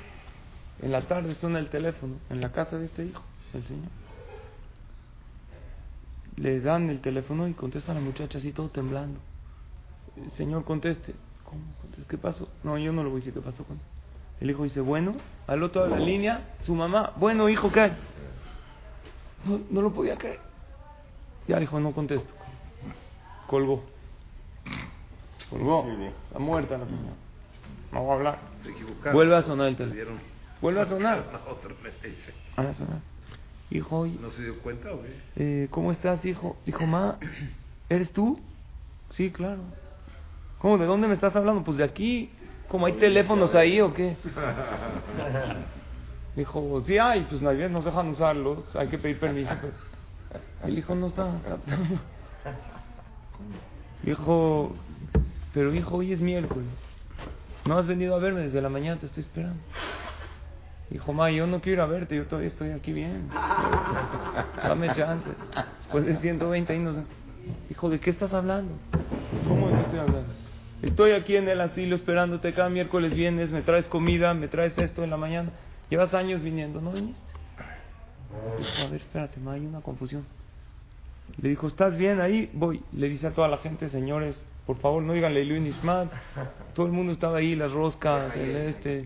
en 0.81 0.93
la 0.93 1.03
tarde 1.03 1.35
suena 1.35 1.59
el 1.59 1.69
teléfono 1.69 2.15
en 2.31 2.41
la 2.41 2.53
casa 2.53 2.79
de 2.79 2.87
este 2.87 3.05
hijo, 3.05 3.23
el 3.53 3.65
señor. 3.65 3.89
Le 6.37 6.61
dan 6.61 6.91
el 6.91 7.01
teléfono 7.01 7.49
y 7.49 7.55
contesta 7.55 7.95
la 7.95 8.01
muchacha 8.01 8.39
así 8.39 8.53
todo 8.53 8.69
temblando. 8.69 9.19
El 10.17 10.31
señor 10.33 10.65
conteste. 10.65 11.15
¿Cómo? 11.45 11.63
¿Qué 12.09 12.19
pasó? 12.19 12.49
No, 12.63 12.77
yo 12.77 12.93
no 12.93 13.03
lo 13.03 13.11
voy 13.11 13.19
a 13.19 13.21
decir 13.21 13.35
qué 13.35 13.41
pasó 13.41 13.65
con. 13.65 13.79
El 14.41 14.51
hijo 14.51 14.65
dice, 14.65 14.81
bueno, 14.81 15.15
al 15.47 15.63
otro 15.63 15.85
de 15.85 15.91
la 15.91 15.99
línea, 15.99 16.57
su 16.65 16.75
mamá, 16.75 17.13
bueno 17.17 17.49
hijo, 17.49 17.73
¿qué 17.73 17.81
hay? 17.81 17.97
No, 19.47 19.61
no 19.71 19.81
lo 19.81 19.93
podía 19.93 20.17
creer. 20.17 20.41
Ya 21.49 21.59
dijo, 21.59 21.81
no 21.81 21.93
contesto. 21.93 22.35
Colgó. 23.47 23.83
Colgó. 25.51 25.87
Está 26.29 26.39
muerta 26.39 26.79
la 26.79 26.87
señora. 26.87 27.15
No 27.93 28.07
va 28.07 28.13
a 28.13 28.17
hablar. 28.17 28.39
Se 28.63 28.71
equivocaron. 28.71 29.15
Vuelve 29.15 29.37
a 29.37 29.43
sonar 29.43 29.69
el 29.69 29.77
teléfono. 29.77 30.19
Vuelve 30.61 30.81
a 30.81 30.87
sonar. 30.87 31.25
a 32.57 32.75
sonar. 32.75 33.01
Hijo, 33.71 34.07
¿No 34.07 34.31
se 34.31 34.45
dio 34.45 34.59
cuenta 34.61 34.93
o 34.93 35.03
qué? 35.03 35.21
eh, 35.37 35.69
¿cómo 35.71 35.91
estás, 35.91 36.25
hijo? 36.25 36.57
Dijo, 36.65 36.87
ma, 36.87 37.19
¿eres 37.89 38.13
tú? 38.13 38.41
Sí, 39.17 39.31
claro. 39.31 39.63
¿Cómo? 40.61 40.79
¿De 40.79 40.87
dónde 40.87 41.09
me 41.09 41.15
estás 41.15 41.35
hablando? 41.35 41.65
Pues 41.65 41.77
de 41.77 41.85
aquí. 41.85 42.31
¿Cómo 42.69 42.87
hay 42.87 42.95
teléfonos 42.95 43.55
ahí 43.55 43.81
o 43.81 43.93
qué? 43.95 44.17
Dijo, 46.37 46.83
sí 46.87 46.99
hay, 46.99 47.23
pues 47.29 47.41
nadie 47.41 47.69
nos 47.69 47.85
dejan 47.85 48.09
usarlos, 48.09 48.75
hay 48.77 48.89
que 48.89 48.99
pedir 48.99 49.19
permiso. 49.19 49.51
El 50.65 50.79
hijo 50.79 50.95
no 50.95 51.07
está 51.07 51.31
Dijo, 54.03 54.73
pero 55.55 55.75
hijo, 55.75 55.97
hoy 55.97 56.13
es 56.13 56.21
miércoles. 56.21 56.69
No 57.65 57.79
has 57.79 57.87
venido 57.87 58.15
a 58.15 58.19
verme 58.19 58.43
desde 58.43 58.61
la 58.61 58.69
mañana, 58.69 59.01
te 59.01 59.07
estoy 59.07 59.23
esperando. 59.23 59.59
Dijo, 60.91 61.13
ma, 61.13 61.31
yo 61.31 61.47
no 61.47 61.61
quiero 61.61 61.75
ir 61.75 61.81
a 61.81 61.87
verte, 61.87 62.17
yo 62.17 62.27
todavía 62.27 62.49
estoy 62.49 62.71
aquí 62.71 62.93
bien. 62.93 63.29
Dame 64.63 64.93
chance. 64.95 65.29
Después 65.79 66.07
de 66.07 66.17
120 66.19 66.73
años. 66.73 66.97
Dijo, 67.69 67.91
¿de 67.91 67.99
qué 67.99 68.11
estás 68.11 68.33
hablando? 68.33 68.75
¿Cómo 69.49 69.69
de 69.69 69.81
estoy 69.81 69.99
hablando? 69.99 70.33
Estoy 70.83 71.13
aquí 71.13 71.37
en 71.37 71.49
el 71.49 71.61
asilo 71.61 71.97
esperándote 71.97 72.53
cada 72.53 72.69
miércoles 72.69 73.15
vienes, 73.15 73.51
me 73.51 73.63
traes 73.63 73.87
comida, 73.87 74.35
me 74.35 74.47
traes 74.47 74.79
esto 74.79 75.03
en 75.03 75.11
la 75.11 75.17
mañana. 75.17 75.51
Llevas 75.91 76.15
años 76.15 76.43
viniendo, 76.43 76.81
¿no 76.81 76.93
viniste? 76.93 77.21
Dijo, 78.59 78.83
a 78.83 78.91
ver, 78.91 79.01
espérate, 79.01 79.41
ma, 79.41 79.53
hay 79.53 79.67
una 79.67 79.81
confusión. 79.81 80.25
Le 81.41 81.49
dijo, 81.51 81.67
¿estás 81.67 81.97
bien 81.97 82.21
ahí? 82.21 82.51
Voy. 82.55 82.83
Le 82.93 83.09
dice 83.09 83.27
a 83.27 83.35
toda 83.35 83.49
la 83.49 83.59
gente, 83.59 83.89
señores, 83.89 84.41
por 84.67 84.79
favor 84.79 85.03
no 85.03 85.13
digan 85.13 85.35
Leilu 85.35 85.61
Nishmat. 85.61 86.13
Todo 86.75 86.87
el 86.87 86.93
mundo 86.93 87.13
estaba 87.13 87.39
ahí, 87.39 87.55
las 87.55 87.73
roscas, 87.73 88.35
el 88.37 88.57
este, 88.57 89.05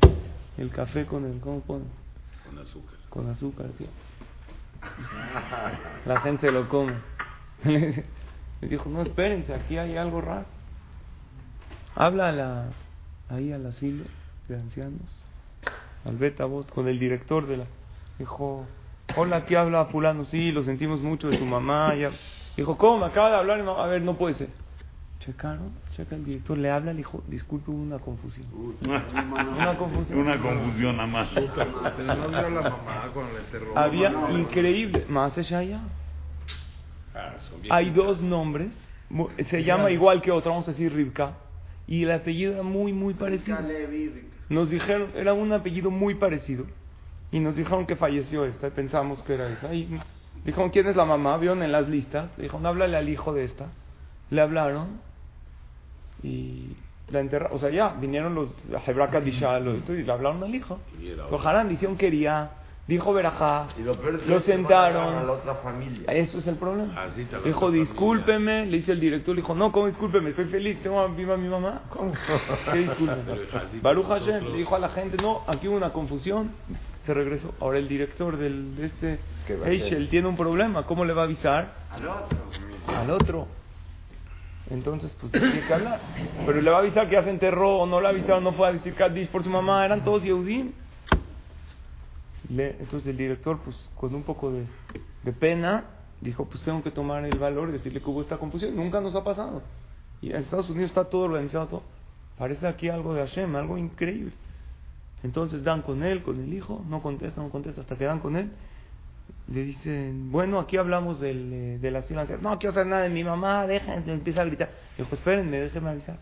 el 0.58 0.70
café 0.70 1.06
con 1.06 1.24
el, 1.24 1.40
¿cómo 1.40 1.60
ponen? 1.60 1.88
Con 2.48 2.58
azúcar. 2.58 2.94
Con 3.08 3.30
azúcar, 3.30 3.66
tío. 3.76 3.88
La 6.06 6.20
gente 6.20 6.46
se 6.46 6.52
lo 6.52 6.68
come. 6.68 6.94
Le 7.64 8.68
dijo, 8.68 8.88
no, 8.90 9.02
espérense, 9.02 9.54
aquí 9.54 9.78
hay 9.78 9.96
algo 9.96 10.20
raro. 10.20 10.46
Habla 11.94 12.28
a 12.28 12.32
la, 12.32 12.64
ahí 13.28 13.52
al 13.52 13.66
asilo 13.66 14.04
de 14.48 14.56
ancianos, 14.56 15.24
al 16.04 16.16
Betabot, 16.16 16.70
con 16.70 16.88
el 16.88 16.98
director 16.98 17.46
de 17.46 17.58
la... 17.58 17.64
Dijo, 18.18 18.66
hola, 19.17 19.37
aquí 19.37 19.55
habla 19.55 19.87
fulano, 19.87 20.25
sí, 20.26 20.52
lo 20.52 20.62
sentimos 20.64 21.00
mucho 21.00 21.29
de 21.29 21.38
su 21.38 21.45
mamá. 21.45 21.95
Ya. 21.95 22.11
Dijo, 22.57 22.76
¿cómo? 22.76 22.99
Me 22.99 23.07
acaba 23.07 23.31
de 23.31 23.37
hablar. 23.37 23.59
mi 23.59 23.64
mamá? 23.64 23.85
A 23.85 23.87
ver, 23.87 24.02
no 24.02 24.14
puede 24.17 24.35
ser. 24.35 24.49
Checaron, 25.21 25.73
checa 25.95 26.17
el 26.17 26.25
director, 26.25 26.57
le 26.57 26.71
habla, 26.71 26.93
le 26.93 26.99
dijo, 26.99 27.23
disculpe, 27.26 27.71
hubo 27.71 27.83
una 27.83 27.99
confusión. 27.99 28.47
Una 28.83 29.76
confusión. 29.76 30.19
Una 30.19 30.40
confusión 30.40 30.97
nada 30.97 31.07
más. 31.09 31.29
Había 33.76 34.11
increíble, 34.33 35.05
más 35.09 35.37
allá. 35.37 35.81
Bien- 37.61 37.73
Hay 37.73 37.90
dos 37.90 38.21
nombres, 38.23 38.69
se 39.50 39.62
llama 39.64 39.90
igual 39.90 40.23
que 40.23 40.31
otro, 40.31 40.52
vamos 40.52 40.69
a 40.69 40.71
decir 40.73 40.93
Rivka, 40.95 41.35
y 41.87 42.05
el 42.05 42.12
apellido 42.12 42.55
era 42.55 42.62
muy, 42.62 42.93
muy 42.93 43.12
parecido. 43.14 43.59
Nos 44.49 44.71
dijeron, 44.71 45.11
era 45.17 45.33
un 45.35 45.52
apellido 45.52 45.90
muy 45.90 46.14
parecido, 46.14 46.64
y 47.32 47.40
nos 47.40 47.56
dijeron 47.56 47.87
que 47.87 47.96
falleció 47.96 48.44
esta, 48.44 48.68
y 48.68 48.70
pensamos 48.70 49.22
que 49.22 49.34
era 49.34 49.49
esa. 49.49 49.72
Y 49.75 50.00
dijeron, 50.44 50.70
¿quién 50.70 50.87
es 50.88 50.96
la 50.96 51.04
mamá? 51.04 51.37
Vieron 51.37 51.62
en 51.62 51.72
las 51.72 51.88
listas, 51.88 52.30
le 52.37 52.44
dijeron, 52.44 52.66
háblale 52.66 52.96
al 52.96 53.08
hijo 53.08 53.32
de 53.32 53.44
esta. 53.44 53.68
Le 54.30 54.40
hablaron, 54.40 55.00
y 56.22 56.76
la 57.10 57.20
enterraron, 57.20 57.56
o 57.56 57.60
sea, 57.60 57.70
ya, 57.70 57.94
vinieron 58.00 58.34
los 58.34 58.49
Hebra 58.87 59.10
Kadisha, 59.10 59.58
los 59.60 59.78
esto, 59.78 59.94
y 59.94 60.02
le 60.02 60.12
hablaron 60.12 60.42
al 60.44 60.54
hijo. 60.54 60.78
Y 61.00 61.08
era 61.08 61.28
Lo 61.28 61.40
Haran 61.40 61.68
dijeron 61.68 61.96
quería, 61.96 62.50
dijo 62.87 63.12
Berajá, 63.12 63.68
lo 63.78 63.94
lo 63.94 64.40
se 64.40 64.56
mandaron 64.56 64.96
a 65.02 65.04
la 65.04 65.20
sentaron. 65.20 65.30
otra 65.30 65.54
familia. 65.56 66.12
Eso 66.12 66.38
es 66.38 66.46
el 66.46 66.56
problema. 66.56 67.06
Lo 67.06 67.42
Dijo, 67.42 67.60
familia. 67.60 67.80
discúlpeme, 67.80 68.66
le 68.66 68.76
dice 68.78 68.92
el 68.92 69.00
director, 69.00 69.34
le 69.34 69.42
dijo, 69.42 69.54
no, 69.54 69.72
¿cómo 69.72 69.87
discúlpeme? 69.87 70.30
Estoy 70.30 70.46
feliz, 70.46 70.80
tengo 70.82 71.08
viva 71.08 71.37
mi 71.37 71.49
mamá. 71.49 71.82
¿Cómo? 71.90 72.12
¿Qué 72.72 72.78
discúlpeme? 72.78 73.40
Baruch 73.82 74.06
Hashem 74.06 74.44
le 74.52 74.56
dijo 74.58 74.76
a 74.76 74.78
la 74.78 74.88
gente, 74.90 75.16
no, 75.22 75.42
aquí 75.49 75.66
hubo 75.68 75.76
una 75.76 75.92
confusión, 75.92 76.52
se 77.04 77.14
regresó. 77.14 77.54
Ahora 77.61 77.78
el 77.78 77.88
director 77.88 78.37
del, 78.37 78.76
de 78.76 78.87
este. 78.87 79.19
Eichel 79.66 80.09
tiene 80.09 80.28
un 80.28 80.37
problema, 80.37 80.85
¿cómo 80.87 81.04
le 81.04 81.12
va 81.12 81.23
a 81.23 81.25
avisar 81.25 81.75
Al 81.90 82.07
otro. 82.07 82.38
al 82.87 83.11
otro? 83.11 83.47
Entonces, 84.71 85.12
pues 85.21 85.33
tiene 85.33 85.61
que 85.66 85.75
hablar. 85.75 86.00
Pero 86.47 86.61
le 86.61 86.71
va 86.71 86.76
a 86.76 86.80
avisar 86.80 87.09
que 87.09 87.14
ya 87.14 87.23
se 87.25 87.30
enterró, 87.30 87.78
o 87.78 87.87
no 87.87 88.00
le 88.00 88.09
avisaron, 88.09 88.45
no 88.45 88.52
fue 88.52 88.69
a 88.69 88.73
decir 88.73 88.95
Kaddish 88.95 89.28
por 89.28 89.42
su 89.42 89.50
mamá, 89.50 89.85
eran 89.85 90.04
todos 90.04 90.23
Yehudim. 90.23 90.73
Le- 92.50 92.76
entonces 92.78 93.09
el 93.09 93.16
director, 93.16 93.59
pues 93.64 93.76
con 93.97 94.14
un 94.14 94.23
poco 94.23 94.52
de, 94.52 94.64
de 95.25 95.33
pena, 95.33 95.85
dijo, 96.21 96.45
pues 96.45 96.62
tengo 96.62 96.83
que 96.83 96.90
tomar 96.90 97.25
el 97.25 97.38
valor 97.38 97.69
y 97.71 97.73
decirle 97.73 98.00
que 98.00 98.09
hubo 98.11 98.21
esta 98.21 98.37
confusión. 98.38 98.76
Nunca 98.76 99.00
nos 99.00 99.14
ha 99.16 99.25
pasado. 99.25 99.62
Y 100.23 100.30
en 100.30 100.37
Estados 100.37 100.69
Unidos 100.71 100.90
está 100.90 101.04
todo 101.04 101.23
organizado, 101.23 101.66
todo. 101.66 101.83
Parece 102.38 102.66
aquí 102.69 102.88
algo 102.88 103.14
de 103.14 103.21
Hashem, 103.26 103.54
algo 103.57 103.76
increíble. 103.76 104.33
Entonces 105.22 105.62
dan 105.64 105.82
con 105.82 106.02
él, 106.02 106.22
con 106.22 106.40
el 106.40 106.52
hijo, 106.52 106.84
no 106.88 107.02
contesta, 107.02 107.42
no 107.42 107.50
contesta, 107.50 107.82
hasta 107.82 107.96
que 107.96 108.04
dan 108.04 108.20
con 108.20 108.36
él. 108.36 108.50
Le 109.48 109.64
dicen, 109.64 110.30
bueno, 110.30 110.58
aquí 110.58 110.76
hablamos 110.76 111.20
del, 111.20 111.52
eh, 111.52 111.78
de 111.78 111.90
la 111.90 112.02
ciudad. 112.02 112.28
No 112.40 112.58
quiero 112.58 112.72
saber 112.72 112.88
nada 112.88 113.02
de 113.02 113.10
mi 113.10 113.24
mamá, 113.24 113.66
déjenme, 113.66 114.12
empieza 114.12 114.42
a 114.42 114.44
gritar. 114.44 114.70
Dijo, 114.96 115.14
espérenme, 115.14 115.58
déjenme 115.58 115.90
avisar, 115.90 116.18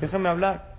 déjenme 0.00 0.28
hablar. 0.28 0.76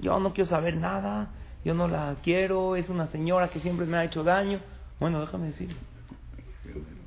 Yo 0.00 0.18
no 0.20 0.32
quiero 0.32 0.50
saber 0.50 0.76
nada, 0.76 1.30
yo 1.64 1.74
no 1.74 1.88
la 1.88 2.16
quiero, 2.22 2.76
es 2.76 2.88
una 2.88 3.06
señora 3.08 3.48
que 3.50 3.60
siempre 3.60 3.86
me 3.86 3.96
ha 3.96 4.04
hecho 4.04 4.22
daño. 4.22 4.60
Bueno, 5.00 5.20
déjame 5.20 5.48
decirle, 5.48 5.76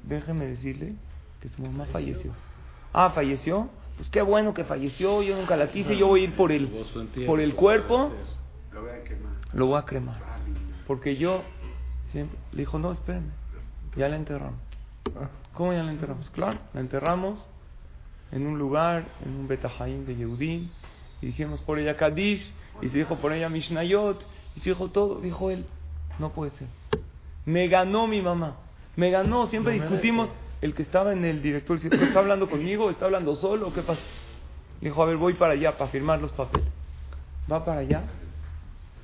déjeme 0.03 0.46
decirle 0.48 0.96
que 1.41 1.50
su 1.50 1.62
mamá 1.62 1.86
falleció. 1.91 2.34
Ah, 2.93 3.12
falleció. 3.12 3.70
Pues 3.98 4.10
qué 4.10 4.22
bueno 4.22 4.53
que 4.53 4.63
falleció, 4.63 5.22
yo 5.22 5.38
nunca 5.38 5.55
la 5.55 5.72
quise, 5.72 5.96
yo 5.96 6.08
voy 6.08 6.22
a 6.22 6.24
ir 6.24 6.36
por 6.36 6.51
el, 6.51 6.67
por 7.27 7.39
el 7.39 7.53
cuerpo, 7.55 8.12
Lo 9.53 9.67
voy 9.67 9.79
a 9.79 9.84
cremar. 9.84 10.20
Porque 10.87 11.16
yo 11.18 11.44
siempre 12.11 12.37
le 12.51 12.59
dijo, 12.59 12.79
no, 12.79 12.92
espérenme, 12.92 13.31
ya 13.96 14.09
la 14.09 14.16
enterramos. 14.16 14.59
¿Cómo 15.53 15.74
ya 15.74 15.83
la 15.83 15.92
enterramos? 15.92 16.29
Claro, 16.31 16.59
la 16.74 16.81
enterramos 16.81 17.40
en 18.31 18.48
un 18.48 18.57
lugar, 18.57 19.05
en 19.25 19.35
un 19.35 19.48
Betahaim 19.48 20.05
de 20.05 20.16
Yehudim, 20.16 20.70
y 21.22 21.25
dijimos 21.25 21.59
por 21.61 21.79
ella 21.79 21.98
Kadish, 21.98 22.51
y 22.81 22.90
se 22.90 22.98
dijo 22.98 23.18
por 23.18 23.33
ella 23.33 23.50
Mishnayot, 23.50 24.25
y 24.55 24.61
se 24.61 24.70
dijo 24.70 24.90
todo. 24.90 25.20
Dijo 25.20 25.51
él, 25.51 25.66
no 26.20 26.31
puede 26.31 26.51
ser. 26.51 26.68
Me 27.46 27.68
ganó 27.68 28.07
mi 28.07 28.22
mamá, 28.22 28.55
me 28.96 29.11
ganó, 29.11 29.48
siempre 29.48 29.74
discutimos. 29.74 30.29
El 30.61 30.75
que 30.75 30.83
estaba 30.83 31.11
en 31.11 31.25
el 31.25 31.42
director, 31.42 31.79
dice, 31.79 31.96
¿está 32.03 32.20
hablando 32.20 32.48
conmigo? 32.48 32.92
¿Está 32.92 33.05
hablando 33.05 33.35
solo? 33.35 33.70
¿o 33.70 33.74
¿Qué 33.74 33.81
pasa? 33.81 34.01
Le 34.79 34.90
dijo, 34.90 35.01
a 35.01 35.07
ver, 35.07 35.18
voy 35.18 35.33
para 35.33 35.53
allá 35.53 35.75
para 35.75 35.90
firmar 35.90 36.22
los 36.22 36.31
papeles. 36.33 36.68
Va 37.51 37.66
para 37.66 37.79
allá, 37.79 38.03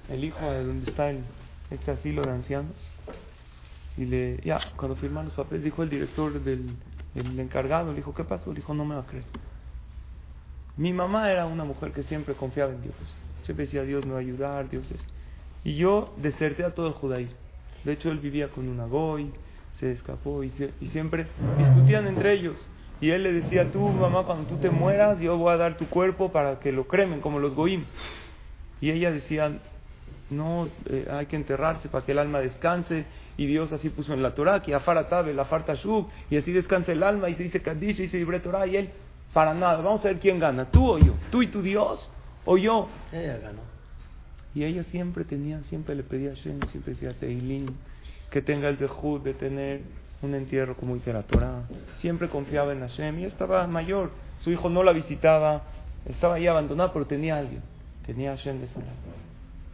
el 0.10 0.24
hijo 0.24 0.40
de 0.52 0.64
donde 0.64 0.90
está 0.90 1.10
el, 1.10 1.20
este 1.70 1.92
asilo 1.92 2.24
de 2.24 2.32
ancianos, 2.32 2.76
y 3.98 4.06
le, 4.06 4.40
ya, 4.44 4.60
cuando 4.76 4.96
firman 4.96 5.26
los 5.26 5.34
papeles, 5.34 5.64
dijo 5.64 5.84
el 5.84 5.90
director 5.90 6.42
del 6.44 6.76
el 7.18 7.40
encargado, 7.40 7.92
le 7.92 7.98
dijo, 7.98 8.14
¿qué 8.14 8.24
pasó? 8.24 8.52
Le 8.52 8.58
dijo, 8.58 8.74
no 8.74 8.86
me 8.86 8.96
va 8.96 9.02
a 9.02 9.06
creer. 9.06 9.24
Mi 10.76 10.94
mamá 10.94 11.32
era 11.32 11.48
una 11.48 11.64
mujer 11.64 11.92
que 11.92 12.04
siempre 12.04 12.36
confiaba 12.36 12.72
en 12.72 12.82
Dios. 12.84 12.96
Siempre 13.44 13.66
decía, 13.66 13.84
Dios 13.84 14.06
me 14.06 14.12
va 14.12 14.18
a 14.18 14.22
ayudar. 14.22 14.68
Y 15.64 15.76
yo 15.76 16.14
deserté 16.18 16.64
a 16.64 16.76
todo 16.76 16.88
el 16.88 16.94
judaísmo. 16.94 17.38
De 17.84 17.94
hecho, 17.94 18.12
él 18.12 18.20
vivía 18.20 18.50
con 18.50 18.68
una 18.68 18.86
goy, 18.86 19.32
se 19.80 19.92
escapó 19.92 20.44
y, 20.44 20.52
y 20.80 20.88
siempre 20.88 21.28
discutían 21.58 22.06
entre 22.08 22.34
ellos. 22.34 22.56
Y 23.02 23.10
él 23.10 23.24
le 23.24 23.34
decía, 23.34 23.72
tú, 23.72 23.80
mamá, 23.80 24.24
cuando 24.24 24.48
tú 24.48 24.58
te 24.58 24.70
mueras, 24.70 25.20
yo 25.20 25.38
voy 25.38 25.54
a 25.54 25.58
dar 25.58 25.78
tu 25.78 25.88
cuerpo 25.88 26.32
para 26.32 26.60
que 26.60 26.72
lo 26.72 26.88
cremen, 26.88 27.22
como 27.22 27.40
los 27.40 27.56
goim. 27.56 27.86
Y 28.82 28.92
ella 28.92 29.12
decía, 29.12 29.60
no, 30.30 30.68
eh, 30.90 31.08
hay 31.10 31.26
que 31.28 31.36
enterrarse 31.36 31.90
para 31.90 32.06
que 32.06 32.12
el 32.12 32.20
alma 32.20 32.40
descanse. 32.40 33.06
Y 33.38 33.46
Dios 33.46 33.72
así 33.72 33.90
puso 33.90 34.14
en 34.14 34.24
la 34.24 34.34
Torah, 34.34 34.62
que 34.62 34.74
afar 34.74 35.08
tabe, 35.10 35.34
la 35.34 35.44
afar 35.44 35.64
tashub, 35.64 36.08
y 36.30 36.38
así 36.38 36.52
descansa 36.52 36.92
el 36.92 37.04
alma, 37.04 37.30
y 37.30 37.36
se 37.36 37.44
dice 37.44 37.62
Kaddish, 37.62 38.00
y 38.00 38.04
dice 38.04 38.18
libre 38.18 38.40
Torah, 38.40 38.66
y 38.66 38.78
él, 38.78 38.90
para 39.32 39.54
nada. 39.54 39.78
Vamos 39.78 40.04
a 40.06 40.08
ver 40.08 40.20
quién 40.20 40.40
gana, 40.40 40.66
tú 40.66 40.94
o 40.94 40.98
yo, 40.98 41.14
tú 41.30 41.44
y 41.44 41.48
tu 41.48 41.62
Dios, 41.62 42.10
o 42.46 42.58
yo. 42.58 42.88
Ella 43.12 43.38
ganó. 43.38 43.62
Y 44.56 44.64
ella 44.64 44.84
siempre 44.86 45.24
tenía, 45.24 45.62
siempre 45.70 45.94
le 45.94 46.02
pedía 46.02 46.32
a 46.32 46.34
Shem, 46.34 46.60
siempre 46.72 46.94
decía 46.94 47.14
Teilín, 47.14 47.76
que 48.32 48.42
tenga 48.42 48.70
el 48.70 48.78
dejud 48.78 49.22
de 49.22 49.36
tener 49.36 49.82
un 50.24 50.34
entierro 50.34 50.76
como 50.76 50.96
dice 50.96 51.14
la 51.14 51.22
Torah. 51.22 51.62
Siempre 52.00 52.28
confiaba 52.28 52.74
en 52.74 52.80
Hashem 52.80 53.20
y 53.20 53.26
estaba 53.26 53.68
mayor. 53.68 54.10
Su 54.44 54.50
hijo 54.50 54.68
no 54.70 54.82
la 54.82 54.94
visitaba, 54.94 55.62
estaba 56.08 56.36
ahí 56.36 56.48
abandonada, 56.48 56.92
pero 56.92 57.06
tenía 57.06 57.36
a 57.36 57.40
alguien. 57.40 57.62
Tenía 58.06 58.32
a 58.32 58.38
Hashem 58.38 58.62
de 58.62 58.68
su 58.68 58.80
lado. 58.80 59.27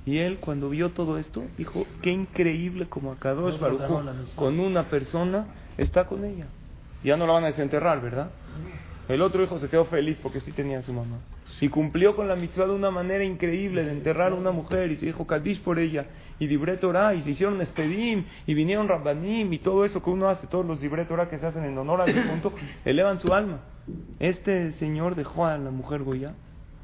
Y 0.05 0.17
él, 0.17 0.37
cuando 0.39 0.69
vio 0.69 0.89
todo 0.91 1.17
esto, 1.17 1.43
dijo: 1.57 1.85
Qué 2.01 2.11
increíble 2.11 2.87
como 2.87 3.11
Akadosh 3.11 3.59
Baruj 3.59 3.81
con 4.35 4.59
una 4.59 4.89
persona 4.89 5.47
está 5.77 6.05
con 6.05 6.25
ella. 6.25 6.47
Ya 7.03 7.17
no 7.17 7.27
la 7.27 7.33
van 7.33 7.43
a 7.45 7.47
desenterrar, 7.47 8.01
¿verdad? 8.01 8.29
El 9.07 9.21
otro 9.21 9.43
hijo 9.43 9.59
se 9.59 9.67
quedó 9.67 9.85
feliz 9.85 10.17
porque 10.21 10.39
sí 10.41 10.51
tenía 10.51 10.79
a 10.79 10.81
su 10.81 10.93
mamá. 10.93 11.17
Y 11.61 11.69
cumplió 11.69 12.15
con 12.15 12.27
la 12.27 12.35
mitzvah 12.35 12.65
de 12.65 12.75
una 12.75 12.91
manera 12.91 13.23
increíble 13.23 13.83
de 13.85 13.91
enterrar 13.91 14.31
a 14.31 14.35
una 14.35 14.51
mujer 14.51 14.91
y 14.91 14.97
se 14.97 15.05
dijo 15.05 15.27
Kadish 15.27 15.61
por 15.61 15.79
ella. 15.79 16.07
Y 16.39 16.47
Dibre 16.47 16.77
Torah 16.77 17.13
y 17.13 17.21
se 17.21 17.31
hicieron 17.31 17.61
Espedim 17.61 18.25
y 18.47 18.53
vinieron 18.53 18.87
Rabbanim 18.87 19.53
y 19.53 19.59
todo 19.59 19.85
eso 19.85 20.03
que 20.03 20.09
uno 20.09 20.29
hace, 20.29 20.47
todos 20.47 20.65
los 20.65 20.81
Dibre 20.81 21.05
Torah 21.05 21.29
que 21.29 21.37
se 21.37 21.45
hacen 21.45 21.63
en 21.63 21.77
honor 21.77 22.01
al 22.01 22.13
difunto, 22.13 22.53
elevan 22.83 23.19
su 23.19 23.33
alma. 23.33 23.59
Este 24.19 24.73
señor 24.73 25.15
dejó 25.15 25.45
a 25.45 25.57
la 25.57 25.69
mujer 25.69 26.03
Goya, 26.03 26.33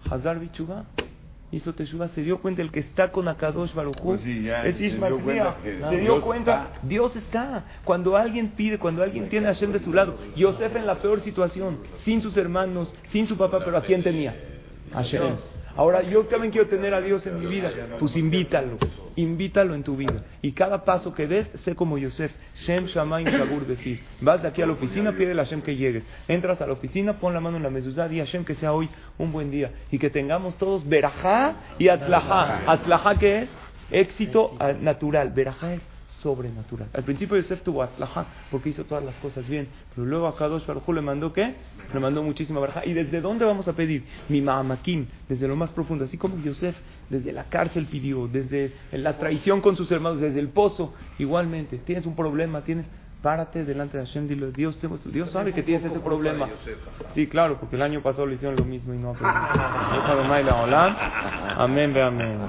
Hazar 0.10 0.40
Bichugá, 0.40 0.86
hizo 1.52 1.74
Teshuvah, 1.74 2.10
se 2.10 2.22
dio 2.22 2.40
cuenta 2.40 2.62
el 2.62 2.72
que 2.72 2.80
está 2.80 3.12
con 3.12 3.28
Akadosh 3.28 3.74
Baruj 3.74 3.96
Pues 4.02 4.22
sí, 4.22 4.48
es 4.50 4.78
se 4.78 4.90
dio 4.90 5.20
cuenta 5.20 5.58
se 5.64 5.72
dio 5.72 6.00
Dios 6.00 6.24
cuenta 6.24 6.70
está. 6.74 6.88
Dios 6.88 7.16
está. 7.16 7.66
Cuando 7.84 8.16
alguien 8.16 8.50
pide, 8.50 8.78
cuando 8.78 9.04
alguien 9.04 9.30
tiene 9.30 9.48
a 9.48 9.54
Hashem 9.54 9.72
de 9.72 9.80
su 9.80 9.94
lado. 9.94 10.16
Yosef 10.36 10.76
en 10.76 10.86
la 10.86 10.96
peor 10.96 11.22
situación, 11.22 11.80
sin 12.04 12.22
sus 12.22 12.38
hermanos, 12.38 12.94
sin 13.12 13.28
su 13.28 13.38
papá, 13.38 13.60
pero 13.64 13.78
¿a 13.78 13.82
quién 13.82 14.04
tenía? 14.04 14.36
A 14.92 14.98
Hashem. 14.98 15.38
Ahora, 15.76 16.02
yo 16.02 16.24
también 16.26 16.52
quiero 16.52 16.68
tener 16.68 16.94
a 16.94 17.02
Dios 17.02 17.26
en 17.26 17.40
mi 17.40 17.46
vida. 17.46 17.72
Pues 18.00 18.16
invítalo, 18.18 18.78
invítalo 19.16 19.76
en 19.76 19.84
tu 19.84 19.96
vida. 19.96 20.24
Y 20.42 20.52
cada 20.52 20.84
paso 20.84 21.14
que 21.14 21.28
des, 21.28 21.48
sé 21.64 21.76
como 21.76 21.98
Yosef. 21.98 22.32
Shem 22.66 22.86
Shamaim 22.86 23.30
Sabur 23.38 23.66
decir. 23.66 24.02
Vas 24.22 24.42
de 24.42 24.48
aquí 24.48 24.62
a 24.62 24.66
la 24.66 24.74
oficina, 24.74 25.14
pide 25.14 25.32
a 25.32 25.36
Hashem 25.36 25.62
que 25.62 25.76
llegues. 25.76 26.04
Entras 26.28 26.62
a 26.62 26.68
la 26.68 26.74
oficina, 26.74 27.20
pon 27.20 27.34
la 27.34 27.40
mano 27.40 27.58
en 27.58 27.64
la 27.64 27.70
mezuzá, 27.70 28.08
di 28.08 28.20
Hashem 28.20 28.46
que 28.46 28.56
sea 28.56 28.74
hoy 28.74 28.90
un 29.18 29.32
buen 29.32 29.52
día. 29.52 29.72
Y 29.92 30.00
que 30.00 30.10
tengamos 30.10 30.58
todos 30.58 30.88
verajá 30.88 31.56
y 31.78 31.88
atlajá. 31.88 32.72
¿Atlajá 32.72 33.16
qué 33.18 33.44
es? 33.44 33.50
Éxito 33.92 34.58
natural. 34.82 35.32
Verajá 35.32 35.74
es 35.74 35.99
sobrenatural. 36.22 36.90
Al 36.94 37.04
principio 37.04 37.38
Yosef 37.38 37.62
tuvo 37.62 37.84
atlajá 37.84 38.26
porque 38.52 38.70
hizo 38.70 38.86
todas 38.86 39.04
las 39.04 39.16
cosas 39.16 39.48
bien, 39.48 39.68
pero 39.94 40.06
luego 40.06 40.28
a 40.28 40.36
Kadosh 40.36 40.66
Baruj 40.66 40.88
le 40.90 41.02
mandó 41.02 41.34
qué? 41.34 41.56
Le 41.94 42.00
mandó 42.00 42.24
muchísima 42.24 42.60
verajá. 42.60 42.86
¿Y 42.86 42.94
desde 42.94 43.22
dónde 43.22 43.46
vamos 43.46 43.68
a 43.68 43.74
pedir? 43.74 44.04
Mi 44.28 44.42
mamakim, 44.42 45.08
desde 45.28 45.48
lo 45.48 45.56
más 45.56 45.72
profundo, 45.72 46.06
así 46.06 46.18
como 46.18 46.42
Yosef 46.42 46.76
desde 47.10 47.32
la 47.32 47.46
cárcel 47.46 47.88
pidió, 47.88 48.28
desde 48.28 48.74
la 48.92 49.18
traición 49.18 49.62
con 49.62 49.76
sus 49.76 49.92
hermanos, 49.92 50.22
desde 50.22 50.40
el 50.40 50.50
pozo, 50.50 50.94
igualmente. 51.18 51.80
Tienes 51.80 52.06
un 52.06 52.16
problema, 52.16 52.62
tienes 52.62 52.86
Párate 53.22 53.66
delante 53.66 53.98
de 53.98 54.06
Hashem, 54.06 54.30
dile, 54.30 54.52
Dios, 54.52 54.80
tengo 54.80 54.96
esto". 54.96 55.10
Dios 55.10 55.30
sabe 55.32 55.52
que 55.52 55.62
tienes 55.62 55.84
ese 55.84 56.00
problema. 56.00 56.48
Sí, 57.14 57.28
claro, 57.28 57.60
porque 57.60 57.76
el 57.76 57.82
año 57.82 58.02
pasado 58.02 58.26
le 58.26 58.36
hicieron 58.36 58.56
lo 58.56 58.64
mismo 58.64 58.94
y 58.94 58.98
no 58.98 59.10
aprendieron. 59.10 59.50
Amén, 61.58 61.94
ve 61.94 62.02
amén. 62.02 62.40